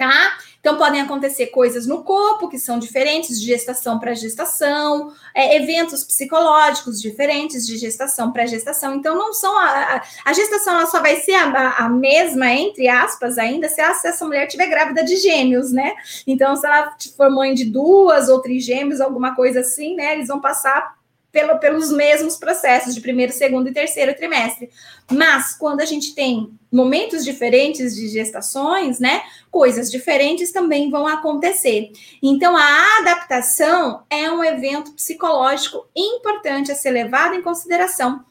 tá? 0.00 0.38
Então, 0.60 0.76
podem 0.76 1.00
acontecer 1.00 1.46
coisas 1.46 1.86
no 1.86 2.04
corpo 2.04 2.48
que 2.48 2.58
são 2.58 2.78
diferentes 2.78 3.40
de 3.40 3.46
gestação 3.46 3.98
para 3.98 4.12
gestação, 4.12 5.10
é, 5.34 5.56
eventos 5.56 6.04
psicológicos 6.04 7.00
diferentes 7.00 7.66
de 7.66 7.78
gestação 7.78 8.30
para 8.30 8.44
gestação. 8.44 8.94
Então, 8.94 9.16
não 9.16 9.32
são. 9.32 9.56
A, 9.56 10.02
a, 10.24 10.32
gestação 10.34 10.74
ela 10.74 10.86
só 10.86 11.00
vai 11.00 11.16
ser 11.16 11.32
a, 11.32 11.76
a, 11.78 11.88
mesma, 11.88 12.52
entre 12.52 12.88
aspas, 12.88 13.38
ainda, 13.38 13.70
se, 13.70 13.82
se 13.94 14.08
essa 14.08 14.24
mulher 14.26 14.46
tiver 14.48 14.66
grávida 14.66 15.02
de 15.02 15.16
gêmeos, 15.16 15.72
né? 15.72 15.94
Então, 16.26 16.54
se 16.54 16.66
ela 16.66 16.94
for 17.16 17.30
mãe 17.30 17.54
de 17.54 17.64
duas 17.64 18.28
ou 18.28 18.42
trigêmeos, 18.42 19.00
alguma 19.00 19.34
coisa 19.34 19.60
assim, 19.60 19.94
né? 19.96 20.12
Eles 20.12 20.28
vão 20.28 20.42
passar 20.42 20.99
pelo, 21.32 21.58
pelos 21.58 21.90
mesmos 21.90 22.36
processos 22.36 22.94
de 22.94 23.00
primeiro, 23.00 23.32
segundo 23.32 23.68
e 23.68 23.72
terceiro 23.72 24.14
trimestre. 24.14 24.70
Mas 25.10 25.54
quando 25.56 25.80
a 25.80 25.84
gente 25.84 26.14
tem 26.14 26.52
momentos 26.72 27.24
diferentes 27.24 27.94
de 27.94 28.08
gestações, 28.08 28.98
né, 28.98 29.22
coisas 29.50 29.90
diferentes 29.90 30.52
também 30.52 30.90
vão 30.90 31.06
acontecer. 31.06 31.90
Então 32.22 32.56
a 32.56 32.98
adaptação 33.00 34.02
é 34.08 34.30
um 34.30 34.42
evento 34.42 34.92
psicológico 34.92 35.86
importante 35.94 36.70
a 36.70 36.74
ser 36.74 36.90
levado 36.90 37.34
em 37.34 37.42
consideração 37.42 38.24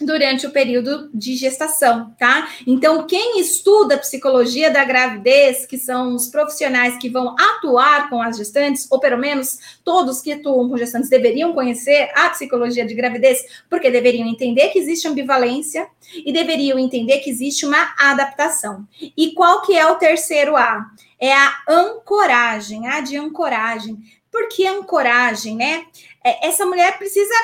durante 0.00 0.46
o 0.46 0.50
período 0.50 1.10
de 1.12 1.34
gestação, 1.34 2.14
tá? 2.18 2.48
Então, 2.66 3.06
quem 3.06 3.40
estuda 3.40 3.98
psicologia 3.98 4.70
da 4.70 4.84
gravidez, 4.84 5.66
que 5.66 5.78
são 5.78 6.14
os 6.14 6.28
profissionais 6.28 6.96
que 6.98 7.08
vão 7.08 7.34
atuar 7.38 8.08
com 8.08 8.22
as 8.22 8.36
gestantes, 8.36 8.86
ou 8.90 9.00
pelo 9.00 9.18
menos 9.18 9.58
todos 9.84 10.20
que 10.20 10.32
atuam 10.32 10.68
com 10.68 10.76
gestantes 10.76 11.10
deveriam 11.10 11.52
conhecer 11.52 12.10
a 12.14 12.30
psicologia 12.30 12.86
de 12.86 12.94
gravidez, 12.94 13.44
porque 13.68 13.90
deveriam 13.90 14.28
entender 14.28 14.68
que 14.68 14.78
existe 14.78 15.08
ambivalência 15.08 15.88
e 16.14 16.32
deveriam 16.32 16.78
entender 16.78 17.18
que 17.18 17.30
existe 17.30 17.66
uma 17.66 17.94
adaptação. 17.98 18.86
E 19.16 19.32
qual 19.32 19.62
que 19.62 19.76
é 19.76 19.86
o 19.86 19.96
terceiro 19.96 20.56
A? 20.56 20.86
É 21.20 21.32
a 21.32 21.62
ancoragem, 21.68 22.86
a 22.86 23.00
de 23.00 23.16
ancoragem. 23.16 23.98
Por 24.30 24.48
que 24.48 24.66
ancoragem, 24.66 25.56
né? 25.56 25.84
É, 26.24 26.46
essa 26.48 26.64
mulher 26.64 26.96
precisa 26.98 27.34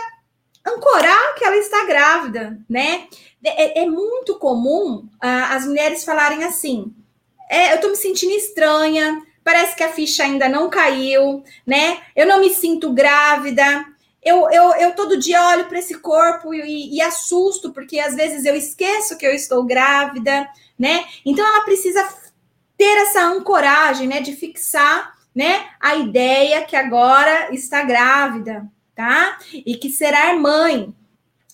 ancorar 0.66 1.34
que 1.36 1.44
ela 1.44 1.56
está 1.56 1.84
grávida, 1.84 2.58
né? 2.68 3.06
É, 3.44 3.82
é 3.82 3.86
muito 3.86 4.38
comum 4.38 5.06
uh, 5.22 5.46
as 5.50 5.66
mulheres 5.66 6.04
falarem 6.04 6.44
assim: 6.44 6.94
é, 7.50 7.74
eu 7.74 7.80
tô 7.80 7.88
me 7.88 7.96
sentindo 7.96 8.32
estranha, 8.32 9.22
parece 9.42 9.76
que 9.76 9.82
a 9.82 9.92
ficha 9.92 10.24
ainda 10.24 10.48
não 10.48 10.70
caiu, 10.70 11.44
né? 11.66 11.98
Eu 12.16 12.26
não 12.26 12.40
me 12.40 12.50
sinto 12.50 12.92
grávida. 12.92 13.86
Eu, 14.22 14.50
eu, 14.50 14.72
eu 14.76 14.94
todo 14.94 15.18
dia 15.18 15.46
olho 15.48 15.66
para 15.66 15.78
esse 15.78 15.98
corpo 15.98 16.54
e, 16.54 16.96
e 16.96 17.02
assusto, 17.02 17.74
porque 17.74 18.00
às 18.00 18.14
vezes 18.14 18.46
eu 18.46 18.56
esqueço 18.56 19.18
que 19.18 19.26
eu 19.26 19.34
estou 19.34 19.64
grávida, 19.64 20.48
né? 20.78 21.04
Então 21.26 21.46
ela 21.46 21.62
precisa 21.64 22.02
ter 22.76 22.96
essa 23.02 23.22
ancoragem, 23.22 24.08
né? 24.08 24.20
De 24.20 24.34
fixar 24.34 25.14
né, 25.34 25.66
a 25.80 25.96
ideia 25.96 26.62
que 26.64 26.76
agora 26.76 27.52
está 27.52 27.82
grávida, 27.82 28.66
tá? 28.94 29.38
E 29.52 29.76
que 29.76 29.90
será 29.90 30.34
mãe. 30.34 30.94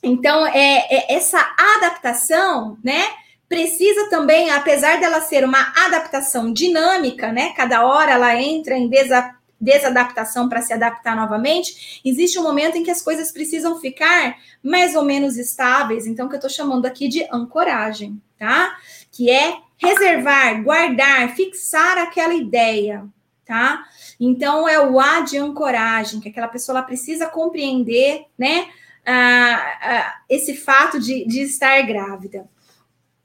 Então, 0.02 0.46
é, 0.46 0.86
é 0.88 1.14
essa 1.14 1.38
adaptação, 1.76 2.78
né? 2.82 3.02
Precisa 3.48 4.08
também, 4.08 4.50
apesar 4.50 5.00
dela 5.00 5.20
ser 5.20 5.44
uma 5.44 5.72
adaptação 5.76 6.52
dinâmica, 6.52 7.32
né? 7.32 7.52
Cada 7.56 7.84
hora 7.84 8.12
ela 8.12 8.34
entra 8.40 8.76
em 8.76 8.88
desa, 8.88 9.34
desadaptação 9.60 10.48
para 10.48 10.62
se 10.62 10.72
adaptar 10.72 11.14
novamente, 11.14 12.00
existe 12.04 12.38
um 12.38 12.42
momento 12.42 12.76
em 12.76 12.82
que 12.82 12.90
as 12.90 13.02
coisas 13.02 13.30
precisam 13.30 13.78
ficar 13.78 14.36
mais 14.62 14.96
ou 14.96 15.04
menos 15.04 15.36
estáveis, 15.36 16.06
então 16.06 16.28
que 16.28 16.34
eu 16.34 16.38
estou 16.38 16.50
chamando 16.50 16.86
aqui 16.86 17.08
de 17.08 17.26
ancoragem, 17.30 18.20
tá? 18.38 18.74
Que 19.12 19.30
é 19.30 19.58
reservar, 19.76 20.62
guardar, 20.62 21.34
fixar 21.34 21.98
aquela 21.98 22.34
ideia, 22.34 23.04
tá? 23.50 23.84
Então, 24.20 24.68
é 24.68 24.78
o 24.78 25.00
A 25.00 25.22
de 25.22 25.36
ancoragem, 25.36 26.20
que 26.20 26.28
aquela 26.28 26.46
pessoa 26.46 26.78
ela 26.78 26.86
precisa 26.86 27.26
compreender, 27.26 28.26
né, 28.38 28.68
ah, 29.04 29.78
ah, 29.82 30.14
esse 30.28 30.54
fato 30.54 31.00
de, 31.00 31.26
de 31.26 31.40
estar 31.40 31.82
grávida. 31.82 32.48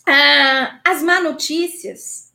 Ah, 0.04 0.80
as 0.84 1.04
má 1.04 1.22
notícias, 1.22 2.34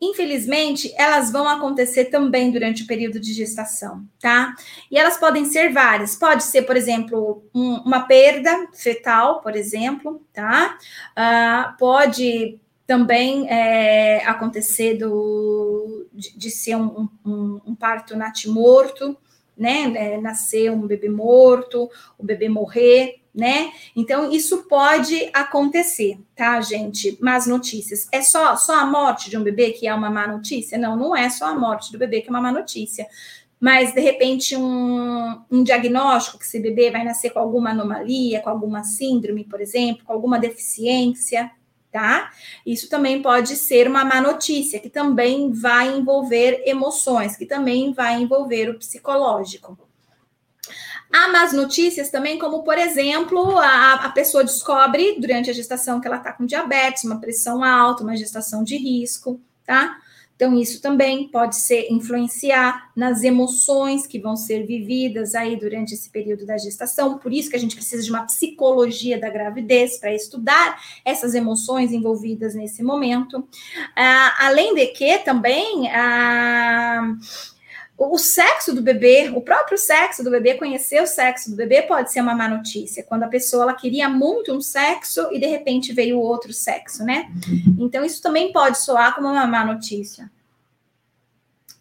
infelizmente, 0.00 0.94
elas 0.96 1.32
vão 1.32 1.48
acontecer 1.48 2.04
também 2.04 2.52
durante 2.52 2.84
o 2.84 2.86
período 2.86 3.18
de 3.18 3.32
gestação, 3.32 4.06
tá? 4.20 4.54
E 4.88 4.96
elas 4.96 5.16
podem 5.16 5.44
ser 5.44 5.72
várias. 5.72 6.14
Pode 6.14 6.44
ser, 6.44 6.62
por 6.62 6.76
exemplo, 6.76 7.44
um, 7.52 7.78
uma 7.78 8.06
perda 8.06 8.68
fetal, 8.72 9.40
por 9.40 9.56
exemplo, 9.56 10.24
tá? 10.32 10.78
Uh, 11.18 11.76
pode 11.78 12.60
também 12.86 13.48
é, 13.48 14.24
acontecer 14.26 14.94
do, 14.94 16.06
de, 16.12 16.36
de 16.36 16.50
ser 16.50 16.76
um, 16.76 17.08
um, 17.24 17.60
um, 17.66 17.74
parto 17.74 18.16
natimorto, 18.16 19.16
né? 19.56 19.92
É, 19.96 20.20
nascer 20.20 20.70
um 20.70 20.86
bebê 20.86 21.08
morto, 21.08 21.88
o 22.18 22.24
bebê 22.24 22.48
morrer, 22.48 23.22
né? 23.34 23.72
Então, 23.96 24.30
isso 24.30 24.64
pode 24.68 25.30
acontecer, 25.32 26.18
tá, 26.36 26.60
gente? 26.60 27.16
Más 27.20 27.46
notícias. 27.46 28.06
É 28.12 28.20
só, 28.20 28.54
só 28.56 28.78
a 28.78 28.86
morte 28.86 29.30
de 29.30 29.38
um 29.38 29.42
bebê 29.42 29.72
que 29.72 29.86
é 29.86 29.94
uma 29.94 30.10
má 30.10 30.26
notícia? 30.26 30.76
Não, 30.76 30.96
não 30.96 31.16
é 31.16 31.30
só 31.30 31.46
a 31.46 31.54
morte 31.58 31.90
do 31.90 31.98
bebê 31.98 32.20
que 32.20 32.28
é 32.28 32.30
uma 32.30 32.40
má 32.40 32.52
notícia. 32.52 33.06
Mas, 33.58 33.94
de 33.94 34.00
repente, 34.00 34.54
um, 34.54 35.40
um 35.50 35.64
diagnóstico 35.64 36.38
que 36.38 36.44
esse 36.44 36.60
bebê 36.60 36.90
vai 36.90 37.02
nascer 37.02 37.30
com 37.30 37.38
alguma 37.38 37.70
anomalia, 37.70 38.42
com 38.42 38.50
alguma 38.50 38.84
síndrome, 38.84 39.44
por 39.44 39.60
exemplo, 39.60 40.04
com 40.04 40.12
alguma 40.12 40.38
deficiência, 40.38 41.50
tá? 41.94 42.32
Isso 42.66 42.88
também 42.88 43.22
pode 43.22 43.54
ser 43.54 43.86
uma 43.86 44.04
má 44.04 44.20
notícia, 44.20 44.80
que 44.80 44.90
também 44.90 45.52
vai 45.52 45.96
envolver 45.96 46.60
emoções, 46.66 47.36
que 47.36 47.46
também 47.46 47.92
vai 47.92 48.20
envolver 48.20 48.68
o 48.68 48.76
psicológico. 48.76 49.78
Há 51.12 51.28
más 51.28 51.52
notícias 51.52 52.10
também, 52.10 52.36
como, 52.36 52.64
por 52.64 52.76
exemplo, 52.76 53.56
a, 53.58 54.06
a 54.06 54.08
pessoa 54.08 54.42
descobre 54.42 55.20
durante 55.20 55.50
a 55.50 55.52
gestação 55.52 56.00
que 56.00 56.08
ela 56.08 56.16
está 56.16 56.32
com 56.32 56.44
diabetes, 56.44 57.04
uma 57.04 57.20
pressão 57.20 57.62
alta, 57.62 58.02
uma 58.02 58.16
gestação 58.16 58.64
de 58.64 58.76
risco, 58.76 59.40
tá? 59.64 59.96
Então, 60.36 60.58
isso 60.58 60.80
também 60.80 61.28
pode 61.28 61.56
ser 61.56 61.86
influenciar 61.90 62.90
nas 62.96 63.22
emoções 63.22 64.06
que 64.06 64.18
vão 64.18 64.36
ser 64.36 64.66
vividas 64.66 65.34
aí 65.34 65.56
durante 65.56 65.94
esse 65.94 66.10
período 66.10 66.44
da 66.44 66.58
gestação. 66.58 67.18
Por 67.18 67.32
isso 67.32 67.48
que 67.48 67.56
a 67.56 67.58
gente 67.58 67.76
precisa 67.76 68.02
de 68.02 68.10
uma 68.10 68.24
psicologia 68.24 69.18
da 69.18 69.30
gravidez 69.30 69.98
para 69.98 70.12
estudar 70.12 70.80
essas 71.04 71.34
emoções 71.34 71.92
envolvidas 71.92 72.54
nesse 72.54 72.82
momento. 72.82 73.46
Ah, 73.94 74.46
além 74.46 74.74
de 74.74 74.86
que 74.88 75.18
também. 75.18 75.88
Ah, 75.90 77.14
o 77.96 78.18
sexo 78.18 78.74
do 78.74 78.82
bebê, 78.82 79.30
o 79.34 79.40
próprio 79.40 79.78
sexo 79.78 80.24
do 80.24 80.30
bebê, 80.30 80.54
conhecer 80.54 81.00
o 81.00 81.06
sexo 81.06 81.50
do 81.50 81.56
bebê 81.56 81.82
pode 81.82 82.12
ser 82.12 82.20
uma 82.20 82.34
má 82.34 82.48
notícia. 82.48 83.04
Quando 83.04 83.22
a 83.22 83.28
pessoa 83.28 83.62
ela 83.62 83.74
queria 83.74 84.08
muito 84.08 84.52
um 84.52 84.60
sexo 84.60 85.28
e 85.32 85.38
de 85.38 85.46
repente 85.46 85.92
veio 85.92 86.18
outro 86.18 86.52
sexo, 86.52 87.04
né? 87.04 87.30
Então 87.78 88.04
isso 88.04 88.20
também 88.20 88.52
pode 88.52 88.78
soar 88.78 89.14
como 89.14 89.28
uma 89.28 89.46
má 89.46 89.64
notícia. 89.64 90.30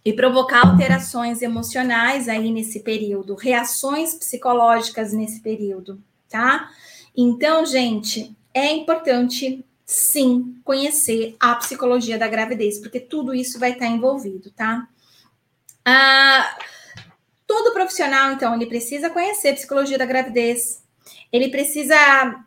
E 0.06 0.14
provocar 0.14 0.68
alterações 0.68 1.42
emocionais 1.42 2.28
aí 2.28 2.52
nesse 2.52 2.82
período, 2.82 3.36
reações 3.36 4.14
psicológicas 4.14 5.14
nesse 5.14 5.40
período, 5.40 6.00
tá? 6.30 6.70
Então, 7.16 7.66
gente, 7.66 8.36
é 8.54 8.72
importante 8.72 9.66
sim 9.86 10.56
conhecer 10.64 11.36
a 11.40 11.56
psicologia 11.56 12.18
da 12.18 12.28
gravidez, 12.28 12.80
porque 12.80 13.00
tudo 13.00 13.34
isso 13.34 13.58
vai 13.60 13.72
estar 13.72 13.88
envolvido, 13.88 14.52
tá? 14.52 14.88
Ah, 15.86 16.58
todo 17.48 17.74
profissional, 17.74 18.32
então, 18.32 18.56
ele 18.56 18.66
precisa 18.66 19.10
conhecer 19.10 19.54
psicologia 19.54 19.98
da 19.98 20.06
gravidez. 20.06 20.84
Ele 21.32 21.50
precisa, 21.50 21.96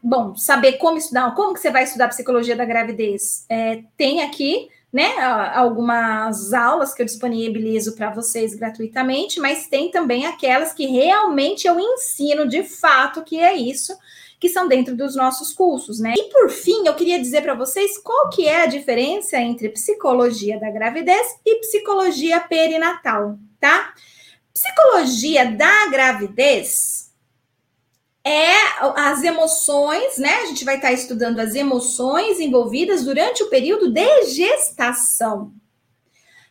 bom, 0.03 0.37
saber 0.37 0.75
como 0.75 0.97
estudar. 0.97 1.35
Como 1.35 1.53
que 1.53 1.61
você 1.61 1.71
vai 1.71 1.85
estudar 1.85 2.09
psicologia 2.09 2.57
da 2.57 2.65
gravidez? 2.65 3.45
É, 3.49 3.83
tem 3.97 4.23
aqui, 4.23 4.69
né, 4.93 5.19
algumas 5.55 6.55
aulas 6.55 6.95
que 6.95 7.03
eu 7.03 7.07
disponibilizo 7.07 7.97
para 7.97 8.11
vocês 8.11 8.55
gratuitamente, 8.55 9.41
mas 9.41 9.67
tem 9.67 9.91
também 9.91 10.25
aquelas 10.25 10.73
que 10.73 10.87
realmente 10.87 11.67
eu 11.67 11.79
ensino 11.79 12.49
de 12.49 12.63
fato 12.63 13.23
que 13.23 13.39
é 13.39 13.55
isso, 13.55 13.93
que 14.39 14.49
são 14.49 14.69
dentro 14.69 14.97
dos 14.97 15.17
nossos 15.17 15.53
cursos, 15.53 15.99
né? 15.99 16.15
E 16.17 16.25
por 16.25 16.51
fim, 16.51 16.87
eu 16.87 16.95
queria 16.95 17.19
dizer 17.19 17.43
para 17.43 17.55
vocês 17.55 17.97
qual 17.99 18.29
que 18.31 18.47
é 18.47 18.63
a 18.63 18.67
diferença 18.67 19.39
entre 19.39 19.71
psicologia 19.71 20.61
da 20.61 20.71
gravidez 20.71 21.37
e 21.45 21.61
psicologia 21.61 22.41
perinatal, 22.41 23.39
tá? 23.59 23.95
Psicologia 24.53 25.51
da 25.51 25.87
gravidez 25.89 27.07
é 28.25 28.53
as 28.97 29.23
emoções, 29.23 30.19
né? 30.19 30.41
A 30.43 30.47
gente 30.47 30.65
vai 30.65 30.77
estar 30.77 30.93
estudando 30.93 31.39
as 31.39 31.55
emoções 31.55 32.41
envolvidas 32.41 33.05
durante 33.05 33.43
o 33.43 33.49
período 33.49 33.91
de 33.93 34.25
gestação. 34.25 35.53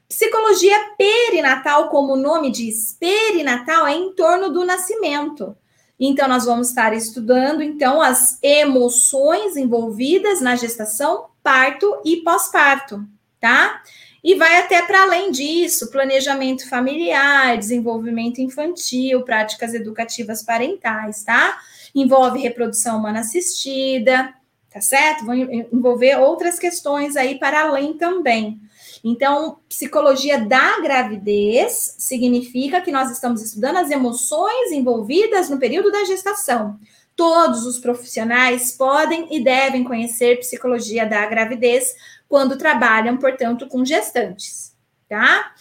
Psicologia 0.08 0.78
perinatal, 0.98 1.90
como 1.90 2.14
o 2.14 2.18
nome 2.18 2.50
diz, 2.50 2.96
perinatal 3.00 3.86
é 3.86 3.94
em 3.94 4.14
torno 4.14 4.50
do 4.52 4.64
nascimento. 4.64 5.56
Então, 6.00 6.28
nós 6.28 6.46
vamos 6.46 6.70
estar 6.70 6.94
estudando, 6.94 7.62
então, 7.62 8.02
as 8.02 8.38
emoções 8.44 9.56
envolvidas 9.56 10.42
na 10.42 10.56
gestação, 10.56 11.28
parto 11.42 12.02
e 12.04 12.18
pós-parto, 12.18 13.06
tá? 13.40 13.82
E 14.24 14.36
vai 14.36 14.58
até 14.58 14.82
para 14.82 15.04
além 15.04 15.32
disso, 15.32 15.92
planejamento 15.92 16.68
familiar, 16.68 17.58
desenvolvimento 17.58 18.42
infantil, 18.42 19.22
práticas 19.22 19.74
educativas 19.74 20.44
parentais, 20.44 21.24
tá? 21.24 21.60
Envolve 21.94 22.40
reprodução 22.40 22.98
humana 22.98 23.20
assistida, 23.20 24.34
tá 24.76 24.82
certo? 24.82 25.26
Vão 25.26 25.34
envolver 25.34 26.18
outras 26.20 26.60
questões 26.60 27.16
aí 27.16 27.40
para 27.40 27.62
além 27.62 27.94
também. 27.94 28.60
Então, 29.02 29.60
psicologia 29.70 30.38
da 30.38 30.82
gravidez 30.82 31.96
significa 31.98 32.82
que 32.82 32.92
nós 32.92 33.10
estamos 33.10 33.42
estudando 33.42 33.78
as 33.78 33.90
emoções 33.90 34.74
envolvidas 34.74 35.50
no 35.50 35.58
período 35.58 35.94
da 35.94 36.04
gestação. 36.04 36.78
Todos 37.16 37.66
os 37.66 37.80
profissionais 37.80 38.74
podem 38.74 39.34
e 39.34 39.42
devem 39.42 39.86
conhecer 39.86 40.40
psicologia 40.40 41.06
da 41.06 41.26
gravidez 41.26 41.96
quando 42.28 42.58
trabalham, 42.58 43.16
portanto, 43.16 43.70
com 43.70 43.86
gestantes, 43.86 44.76
tá? 45.08 45.54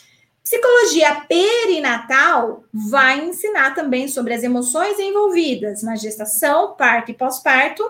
Psicologia 0.42 1.20
perinatal 1.28 2.64
vai 2.72 3.24
ensinar 3.24 3.76
também 3.76 4.08
sobre 4.08 4.34
as 4.34 4.42
emoções 4.42 4.98
envolvidas 4.98 5.84
na 5.84 5.94
gestação, 5.94 6.74
parto 6.74 7.12
e 7.12 7.14
pós-parto, 7.14 7.84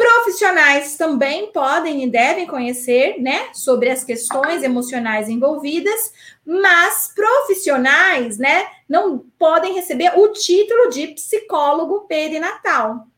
Profissionais 0.00 0.96
também 0.96 1.52
podem 1.52 2.02
e 2.02 2.10
devem 2.10 2.46
conhecer, 2.46 3.20
né, 3.20 3.50
sobre 3.52 3.90
as 3.90 4.02
questões 4.02 4.62
emocionais 4.62 5.28
envolvidas, 5.28 6.10
mas 6.42 7.12
profissionais, 7.14 8.38
né, 8.38 8.66
não 8.88 9.18
podem 9.38 9.74
receber 9.74 10.18
o 10.18 10.28
título 10.28 10.88
de 10.88 11.08
psicólogo 11.08 12.06
perinatal, 12.08 13.08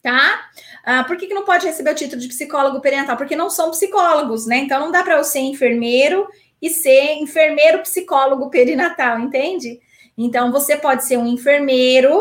tá? 0.00 0.48
Ah, 0.84 1.02
por 1.02 1.16
que, 1.16 1.26
que 1.26 1.34
não 1.34 1.44
pode 1.44 1.66
receber 1.66 1.90
o 1.90 1.96
título 1.96 2.20
de 2.20 2.28
psicólogo 2.28 2.80
perinatal? 2.80 3.16
Porque 3.16 3.34
não 3.34 3.50
são 3.50 3.72
psicólogos, 3.72 4.46
né? 4.46 4.58
Então 4.58 4.78
não 4.78 4.92
dá 4.92 5.02
para 5.02 5.16
eu 5.16 5.24
ser 5.24 5.40
enfermeiro 5.40 6.28
e 6.60 6.70
ser 6.70 7.14
enfermeiro 7.14 7.80
psicólogo 7.80 8.48
perinatal, 8.48 9.18
entende? 9.18 9.80
Então 10.16 10.52
você 10.52 10.76
pode 10.76 11.04
ser 11.04 11.16
um 11.16 11.26
enfermeiro 11.26 12.16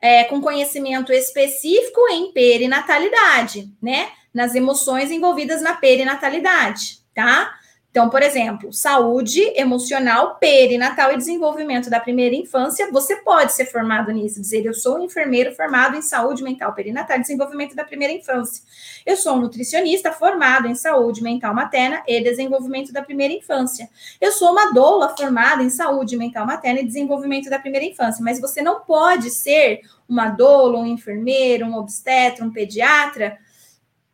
é, 0.00 0.24
com 0.24 0.40
conhecimento 0.40 1.12
específico 1.12 2.00
em 2.10 2.32
perinatalidade, 2.32 3.70
né? 3.82 4.10
Nas 4.32 4.54
emoções 4.54 5.10
envolvidas 5.10 5.60
na 5.60 5.74
perinatalidade, 5.74 6.98
tá? 7.14 7.57
Então, 7.98 8.08
por 8.08 8.22
exemplo, 8.22 8.72
saúde 8.72 9.42
emocional 9.56 10.36
perinatal 10.36 11.12
e 11.12 11.16
desenvolvimento 11.16 11.90
da 11.90 11.98
primeira 11.98 12.36
infância, 12.36 12.88
você 12.92 13.16
pode 13.16 13.52
ser 13.52 13.64
formado 13.64 14.12
nisso, 14.12 14.40
dizer 14.40 14.64
eu 14.64 14.72
sou 14.72 14.98
um 14.98 15.02
enfermeiro 15.02 15.52
formado 15.52 15.96
em 15.96 16.00
saúde 16.00 16.44
mental 16.44 16.72
perinatal 16.72 17.16
e 17.16 17.22
desenvolvimento 17.22 17.74
da 17.74 17.82
primeira 17.82 18.14
infância. 18.14 18.62
Eu 19.04 19.16
sou 19.16 19.34
um 19.34 19.40
nutricionista 19.40 20.12
formado 20.12 20.68
em 20.68 20.76
saúde 20.76 21.20
mental 21.24 21.52
materna 21.52 22.00
e 22.06 22.22
desenvolvimento 22.22 22.92
da 22.92 23.02
primeira 23.02 23.34
infância. 23.34 23.90
Eu 24.20 24.30
sou 24.30 24.52
uma 24.52 24.72
doula 24.72 25.08
formada 25.16 25.64
em 25.64 25.68
saúde 25.68 26.16
mental 26.16 26.46
materna 26.46 26.78
e 26.78 26.86
desenvolvimento 26.86 27.50
da 27.50 27.58
primeira 27.58 27.84
infância, 27.84 28.22
mas 28.22 28.40
você 28.40 28.62
não 28.62 28.78
pode 28.82 29.28
ser 29.28 29.80
uma 30.08 30.28
doula, 30.28 30.78
um 30.78 30.86
enfermeiro, 30.86 31.66
um 31.66 31.76
obstetra, 31.76 32.44
um 32.44 32.52
pediatra 32.52 33.36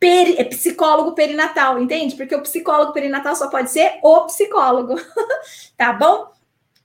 peri, 0.04 0.36
é 0.38 0.44
psicólogo 0.44 1.12
perinatal, 1.12 1.80
entende? 1.80 2.14
Porque 2.14 2.34
o 2.34 2.42
psicólogo 2.42 2.92
perinatal 2.92 3.34
só 3.34 3.48
pode 3.48 3.70
ser 3.70 4.00
o 4.02 4.26
psicólogo, 4.26 5.00
tá 5.78 5.94
bom? 5.94 6.30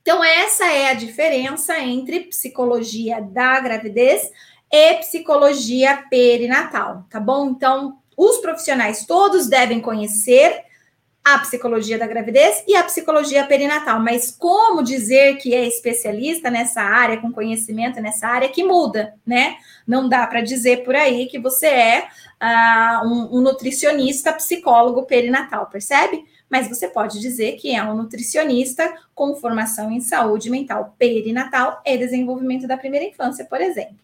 Então, 0.02 0.24
essa 0.24 0.66
é 0.68 0.90
a 0.90 0.94
diferença 0.94 1.78
entre 1.82 2.22
psicologia 2.22 3.22
da 3.22 3.60
gravidez 3.60 4.32
e 4.72 4.94
psicologia 5.00 6.02
perinatal, 6.10 7.06
tá 7.10 7.20
bom? 7.20 7.50
Então, 7.50 7.98
os 8.16 8.38
profissionais 8.38 9.06
todos 9.06 9.48
devem 9.48 9.82
conhecer 9.82 10.64
a 11.22 11.38
psicologia 11.40 12.00
da 12.00 12.08
gravidez 12.08 12.64
e 12.66 12.74
a 12.74 12.84
psicologia 12.86 13.46
perinatal, 13.46 14.00
mas 14.00 14.32
como 14.32 14.82
dizer 14.82 15.36
que 15.36 15.54
é 15.54 15.68
especialista 15.68 16.50
nessa 16.50 16.82
área, 16.82 17.18
com 17.18 17.34
conhecimento 17.34 18.00
nessa 18.00 18.28
área, 18.28 18.48
que 18.48 18.64
muda, 18.64 19.14
né? 19.28 19.58
Não 19.86 20.08
dá 20.08 20.26
para 20.26 20.40
dizer 20.40 20.86
por 20.86 20.96
aí 20.96 21.28
que 21.28 21.38
você 21.38 21.68
é 21.68 22.08
uh, 22.42 23.08
um, 23.08 23.38
um 23.38 23.42
nutricionista 23.42 24.34
psicólogo 24.34 25.04
perinatal, 25.04 25.68
percebe? 25.68 26.26
Mas 26.50 26.68
você 26.68 26.88
pode 26.88 27.20
dizer 27.20 27.58
que 27.58 27.76
é 27.76 27.84
um 27.84 27.96
nutricionista 27.96 28.92
com 29.14 29.36
formação 29.36 29.92
em 29.92 30.00
saúde 30.00 30.50
mental 30.50 30.96
perinatal 30.98 31.82
e 31.86 31.98
desenvolvimento 31.98 32.68
da 32.68 32.78
primeira 32.78 33.06
infância, 33.06 33.46
por 33.46 33.62
exemplo. 33.62 33.98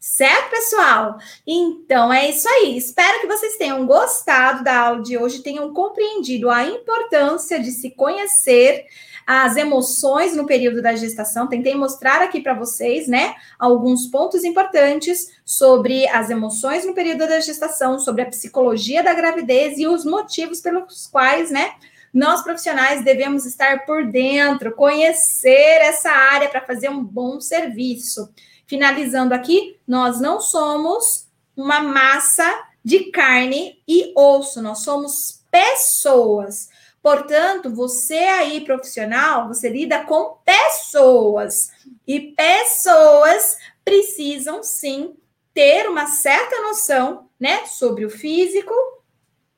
Certo, 0.00 0.50
pessoal? 0.50 1.18
Então 1.44 2.12
é 2.12 2.30
isso 2.30 2.48
aí. 2.48 2.76
Espero 2.76 3.20
que 3.20 3.26
vocês 3.26 3.56
tenham 3.56 3.84
gostado 3.84 4.62
da 4.62 4.78
aula 4.78 5.02
de 5.02 5.18
hoje, 5.18 5.42
tenham 5.42 5.72
compreendido 5.74 6.50
a 6.50 6.64
importância 6.64 7.58
de 7.58 7.72
se 7.72 7.90
conhecer 7.90 8.86
as 9.30 9.58
emoções 9.58 10.34
no 10.34 10.46
período 10.46 10.80
da 10.80 10.96
gestação. 10.96 11.46
Tentei 11.46 11.74
mostrar 11.74 12.22
aqui 12.22 12.40
para 12.40 12.54
vocês, 12.54 13.06
né, 13.06 13.34
alguns 13.58 14.06
pontos 14.06 14.42
importantes 14.42 15.28
sobre 15.44 16.08
as 16.08 16.30
emoções 16.30 16.86
no 16.86 16.94
período 16.94 17.28
da 17.28 17.38
gestação, 17.38 17.98
sobre 17.98 18.22
a 18.22 18.26
psicologia 18.26 19.02
da 19.02 19.12
gravidez 19.12 19.76
e 19.76 19.86
os 19.86 20.02
motivos 20.06 20.62
pelos 20.62 21.06
quais, 21.06 21.50
né, 21.50 21.74
nós 22.10 22.40
profissionais 22.42 23.04
devemos 23.04 23.44
estar 23.44 23.84
por 23.84 24.06
dentro, 24.06 24.74
conhecer 24.74 25.82
essa 25.82 26.10
área 26.10 26.48
para 26.48 26.62
fazer 26.62 26.88
um 26.88 27.04
bom 27.04 27.38
serviço. 27.38 28.30
Finalizando 28.66 29.34
aqui, 29.34 29.76
nós 29.86 30.18
não 30.18 30.40
somos 30.40 31.28
uma 31.54 31.80
massa 31.80 32.50
de 32.82 33.10
carne 33.10 33.78
e 33.86 34.10
osso, 34.16 34.62
nós 34.62 34.78
somos 34.78 35.44
pessoas. 35.50 36.70
Portanto, 37.08 37.74
você 37.74 38.18
aí 38.18 38.60
profissional, 38.60 39.48
você 39.48 39.70
lida 39.70 40.04
com 40.04 40.36
pessoas 40.44 41.70
e 42.06 42.20
pessoas 42.36 43.56
precisam 43.82 44.62
sim 44.62 45.14
ter 45.54 45.88
uma 45.88 46.06
certa 46.06 46.60
noção, 46.60 47.30
né, 47.40 47.64
sobre 47.64 48.04
o 48.04 48.10
físico, 48.10 48.74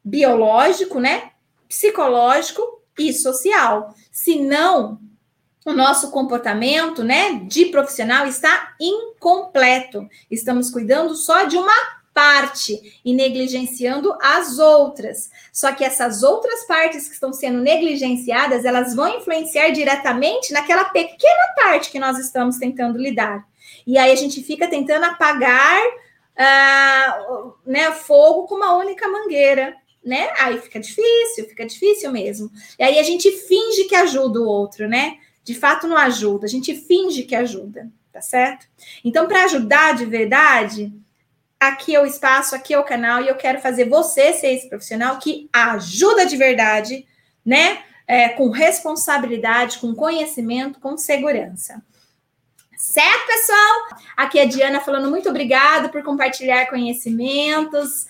biológico, 0.04 1.00
né, 1.00 1.32
psicológico 1.68 2.84
e 2.96 3.12
social. 3.12 3.96
Senão, 4.12 5.00
o 5.66 5.72
nosso 5.72 6.12
comportamento, 6.12 7.02
né, 7.02 7.40
de 7.48 7.66
profissional 7.66 8.28
está 8.28 8.76
incompleto. 8.80 10.08
Estamos 10.30 10.70
cuidando 10.70 11.16
só 11.16 11.42
de 11.42 11.56
uma 11.56 11.99
parte 12.12 13.00
e 13.04 13.14
negligenciando 13.14 14.16
as 14.20 14.58
outras. 14.58 15.30
Só 15.52 15.72
que 15.72 15.84
essas 15.84 16.22
outras 16.22 16.64
partes 16.66 17.06
que 17.06 17.14
estão 17.14 17.32
sendo 17.32 17.60
negligenciadas, 17.60 18.64
elas 18.64 18.94
vão 18.94 19.16
influenciar 19.18 19.70
diretamente 19.70 20.52
naquela 20.52 20.84
pequena 20.84 21.54
parte 21.56 21.90
que 21.90 21.98
nós 21.98 22.18
estamos 22.18 22.56
tentando 22.58 22.98
lidar. 22.98 23.46
E 23.86 23.96
aí 23.96 24.12
a 24.12 24.16
gente 24.16 24.42
fica 24.42 24.68
tentando 24.68 25.04
apagar 25.04 25.80
uh, 26.36 27.54
né, 27.64 27.92
fogo 27.92 28.46
com 28.46 28.56
uma 28.56 28.76
única 28.76 29.08
mangueira. 29.08 29.74
Né? 30.04 30.30
Aí 30.38 30.58
fica 30.58 30.80
difícil, 30.80 31.46
fica 31.46 31.66
difícil 31.66 32.10
mesmo. 32.10 32.50
E 32.78 32.82
aí 32.82 32.98
a 32.98 33.02
gente 33.02 33.30
finge 33.30 33.84
que 33.84 33.94
ajuda 33.94 34.40
o 34.40 34.46
outro, 34.46 34.88
né? 34.88 35.18
De 35.44 35.54
fato 35.54 35.86
não 35.86 35.96
ajuda, 35.96 36.46
a 36.46 36.48
gente 36.48 36.74
finge 36.74 37.24
que 37.24 37.34
ajuda, 37.34 37.90
tá 38.10 38.22
certo? 38.22 38.66
Então, 39.04 39.26
para 39.26 39.44
ajudar 39.44 39.94
de 39.94 40.06
verdade, 40.06 40.90
aqui 41.60 41.94
é 41.94 42.00
o 42.00 42.06
espaço, 42.06 42.54
aqui 42.54 42.72
é 42.72 42.78
o 42.78 42.84
canal, 42.84 43.22
e 43.22 43.28
eu 43.28 43.36
quero 43.36 43.60
fazer 43.60 43.86
você 43.86 44.32
ser 44.32 44.54
esse 44.54 44.68
profissional 44.68 45.18
que 45.18 45.48
ajuda 45.52 46.24
de 46.24 46.36
verdade, 46.36 47.06
né? 47.44 47.82
É, 48.08 48.30
com 48.30 48.48
responsabilidade, 48.48 49.78
com 49.78 49.94
conhecimento, 49.94 50.80
com 50.80 50.96
segurança. 50.96 51.80
Certo, 52.76 53.26
pessoal? 53.26 54.00
Aqui 54.16 54.38
é 54.38 54.42
a 54.42 54.46
Diana 54.46 54.80
falando 54.80 55.10
muito 55.10 55.28
obrigada 55.28 55.90
por 55.90 56.02
compartilhar 56.02 56.66
conhecimentos. 56.66 58.06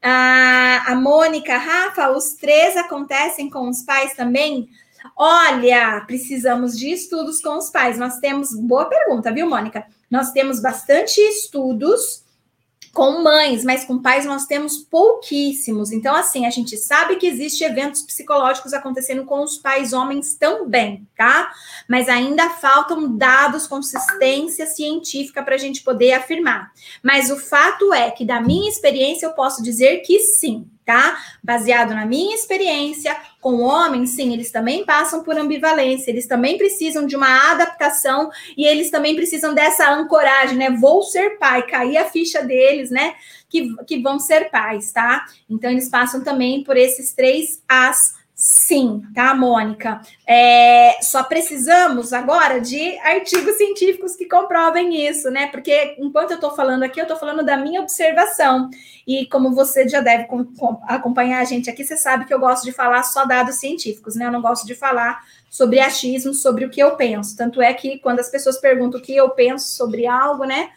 a 0.00 0.94
Mônica, 0.94 1.58
Rafa, 1.58 2.10
os 2.12 2.34
três 2.34 2.76
acontecem 2.76 3.50
com 3.50 3.68
os 3.68 3.82
pais 3.82 4.14
também? 4.14 4.70
Olha, 5.16 6.02
precisamos 6.06 6.78
de 6.78 6.90
estudos 6.90 7.42
com 7.42 7.58
os 7.58 7.68
pais. 7.68 7.98
Nós 7.98 8.18
temos, 8.20 8.54
boa 8.54 8.86
pergunta, 8.86 9.32
viu, 9.32 9.50
Mônica? 9.50 9.84
Nós 10.10 10.30
temos 10.32 10.60
bastante 10.60 11.20
estudos 11.20 12.21
com 12.92 13.22
mães, 13.22 13.64
mas 13.64 13.84
com 13.84 14.00
pais 14.00 14.26
nós 14.26 14.44
temos 14.44 14.78
pouquíssimos. 14.78 15.92
Então, 15.92 16.14
assim, 16.14 16.44
a 16.44 16.50
gente 16.50 16.76
sabe 16.76 17.16
que 17.16 17.26
existe 17.26 17.64
eventos 17.64 18.02
psicológicos 18.02 18.74
acontecendo 18.74 19.24
com 19.24 19.42
os 19.42 19.56
pais 19.56 19.92
homens 19.92 20.34
também, 20.34 21.06
tá? 21.16 21.50
Mas 21.88 22.08
ainda 22.08 22.50
faltam 22.50 23.16
dados, 23.16 23.66
consistência 23.66 24.66
científica 24.66 25.42
para 25.42 25.54
a 25.54 25.58
gente 25.58 25.82
poder 25.82 26.12
afirmar. 26.12 26.70
Mas 27.02 27.30
o 27.30 27.36
fato 27.38 27.94
é 27.94 28.10
que, 28.10 28.26
da 28.26 28.40
minha 28.40 28.68
experiência, 28.68 29.26
eu 29.26 29.32
posso 29.32 29.62
dizer 29.62 29.98
que 30.00 30.20
sim, 30.20 30.66
tá? 30.84 31.16
Baseado 31.42 31.94
na 31.94 32.04
minha 32.04 32.34
experiência, 32.34 33.16
com 33.40 33.60
homens, 33.60 34.10
sim, 34.10 34.32
eles 34.32 34.50
também 34.50 34.84
passam 34.84 35.22
por 35.22 35.36
ambivalência, 35.36 36.10
eles 36.10 36.26
também 36.26 36.58
precisam 36.58 37.06
de 37.06 37.16
uma 37.16 37.52
adaptação 37.52 38.30
e 38.56 38.66
eles 38.66 38.90
também 38.90 39.14
precisam 39.16 39.54
dessa 39.54 39.92
ancoragem, 39.92 40.56
né? 40.56 40.70
Vou 40.70 41.02
ser 41.02 41.38
pai, 41.38 41.66
cair 41.66 41.96
a 41.96 42.08
ficha 42.08 42.42
deles, 42.42 42.90
né? 42.90 43.14
Que, 43.48 43.74
que 43.84 44.00
vão 44.00 44.18
ser 44.18 44.50
pais, 44.50 44.92
tá? 44.92 45.24
Então, 45.48 45.70
eles 45.70 45.88
passam 45.88 46.22
também 46.22 46.64
por 46.64 46.76
esses 46.76 47.12
três 47.12 47.62
As 47.68 48.21
Sim, 48.44 49.04
tá, 49.14 49.36
Mônica? 49.36 50.00
É, 50.26 51.00
só 51.00 51.22
precisamos 51.22 52.12
agora 52.12 52.60
de 52.60 52.98
artigos 52.98 53.54
científicos 53.54 54.16
que 54.16 54.24
comprovem 54.26 55.06
isso, 55.06 55.30
né? 55.30 55.46
Porque 55.46 55.94
enquanto 55.96 56.32
eu 56.32 56.34
estou 56.34 56.50
falando 56.50 56.82
aqui, 56.82 56.98
eu 56.98 57.04
estou 57.04 57.16
falando 57.16 57.44
da 57.44 57.56
minha 57.56 57.80
observação. 57.80 58.68
E 59.06 59.26
como 59.26 59.54
você 59.54 59.88
já 59.88 60.00
deve 60.00 60.26
acompanhar 60.88 61.40
a 61.40 61.44
gente 61.44 61.70
aqui, 61.70 61.84
você 61.84 61.96
sabe 61.96 62.24
que 62.24 62.34
eu 62.34 62.40
gosto 62.40 62.64
de 62.64 62.72
falar 62.72 63.04
só 63.04 63.24
dados 63.24 63.60
científicos, 63.60 64.16
né? 64.16 64.26
Eu 64.26 64.32
não 64.32 64.42
gosto 64.42 64.66
de 64.66 64.74
falar 64.74 65.20
sobre 65.48 65.78
achismo, 65.78 66.34
sobre 66.34 66.64
o 66.64 66.70
que 66.70 66.82
eu 66.82 66.96
penso. 66.96 67.36
Tanto 67.36 67.62
é 67.62 67.72
que 67.72 68.00
quando 68.00 68.18
as 68.18 68.28
pessoas 68.28 68.58
perguntam 68.58 68.98
o 68.98 69.02
que 69.02 69.14
eu 69.14 69.30
penso 69.30 69.68
sobre 69.68 70.04
algo, 70.04 70.44
né? 70.44 70.70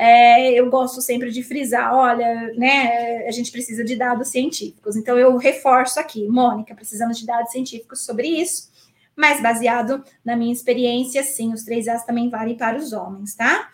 É, 0.00 0.52
eu 0.52 0.70
gosto 0.70 1.02
sempre 1.02 1.32
de 1.32 1.42
frisar, 1.42 1.92
olha, 1.92 2.52
né, 2.54 3.26
a 3.26 3.32
gente 3.32 3.50
precisa 3.50 3.82
de 3.82 3.96
dados 3.96 4.28
científicos. 4.28 4.94
Então 4.94 5.18
eu 5.18 5.36
reforço 5.36 5.98
aqui, 5.98 6.28
Mônica, 6.28 6.72
precisamos 6.72 7.18
de 7.18 7.26
dados 7.26 7.50
científicos 7.50 8.04
sobre 8.04 8.28
isso, 8.28 8.70
mas 9.16 9.42
baseado 9.42 10.04
na 10.24 10.36
minha 10.36 10.52
experiência, 10.52 11.24
sim, 11.24 11.52
os 11.52 11.64
três 11.64 11.88
As 11.88 12.04
também 12.04 12.30
valem 12.30 12.56
para 12.56 12.78
os 12.78 12.92
homens, 12.92 13.34
tá? 13.34 13.70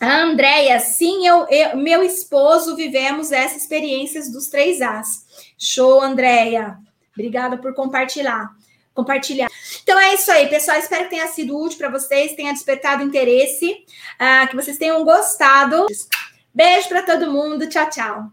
A 0.00 0.22
Andréia, 0.22 0.78
sim, 0.78 1.26
eu, 1.26 1.48
eu, 1.48 1.76
meu 1.76 2.04
esposo 2.04 2.76
vivemos 2.76 3.32
essas 3.32 3.62
experiências 3.62 4.30
dos 4.30 4.46
três 4.46 4.80
As. 4.80 5.26
Show, 5.58 6.00
Andréia. 6.00 6.78
Obrigada 7.12 7.58
por 7.58 7.74
compartilhar 7.74 8.54
compartilhar. 8.96 9.48
Então 9.82 9.98
é 10.00 10.14
isso 10.14 10.32
aí, 10.32 10.48
pessoal. 10.48 10.78
Espero 10.78 11.04
que 11.04 11.10
tenha 11.10 11.28
sido 11.28 11.56
útil 11.56 11.78
para 11.78 11.90
vocês, 11.90 12.34
tenha 12.34 12.52
despertado 12.52 13.04
interesse, 13.04 13.84
uh, 14.20 14.48
que 14.48 14.56
vocês 14.56 14.78
tenham 14.78 15.04
gostado. 15.04 15.86
Beijo 16.52 16.88
para 16.88 17.02
todo 17.02 17.30
mundo. 17.30 17.68
Tchau, 17.68 17.88
tchau. 17.90 18.30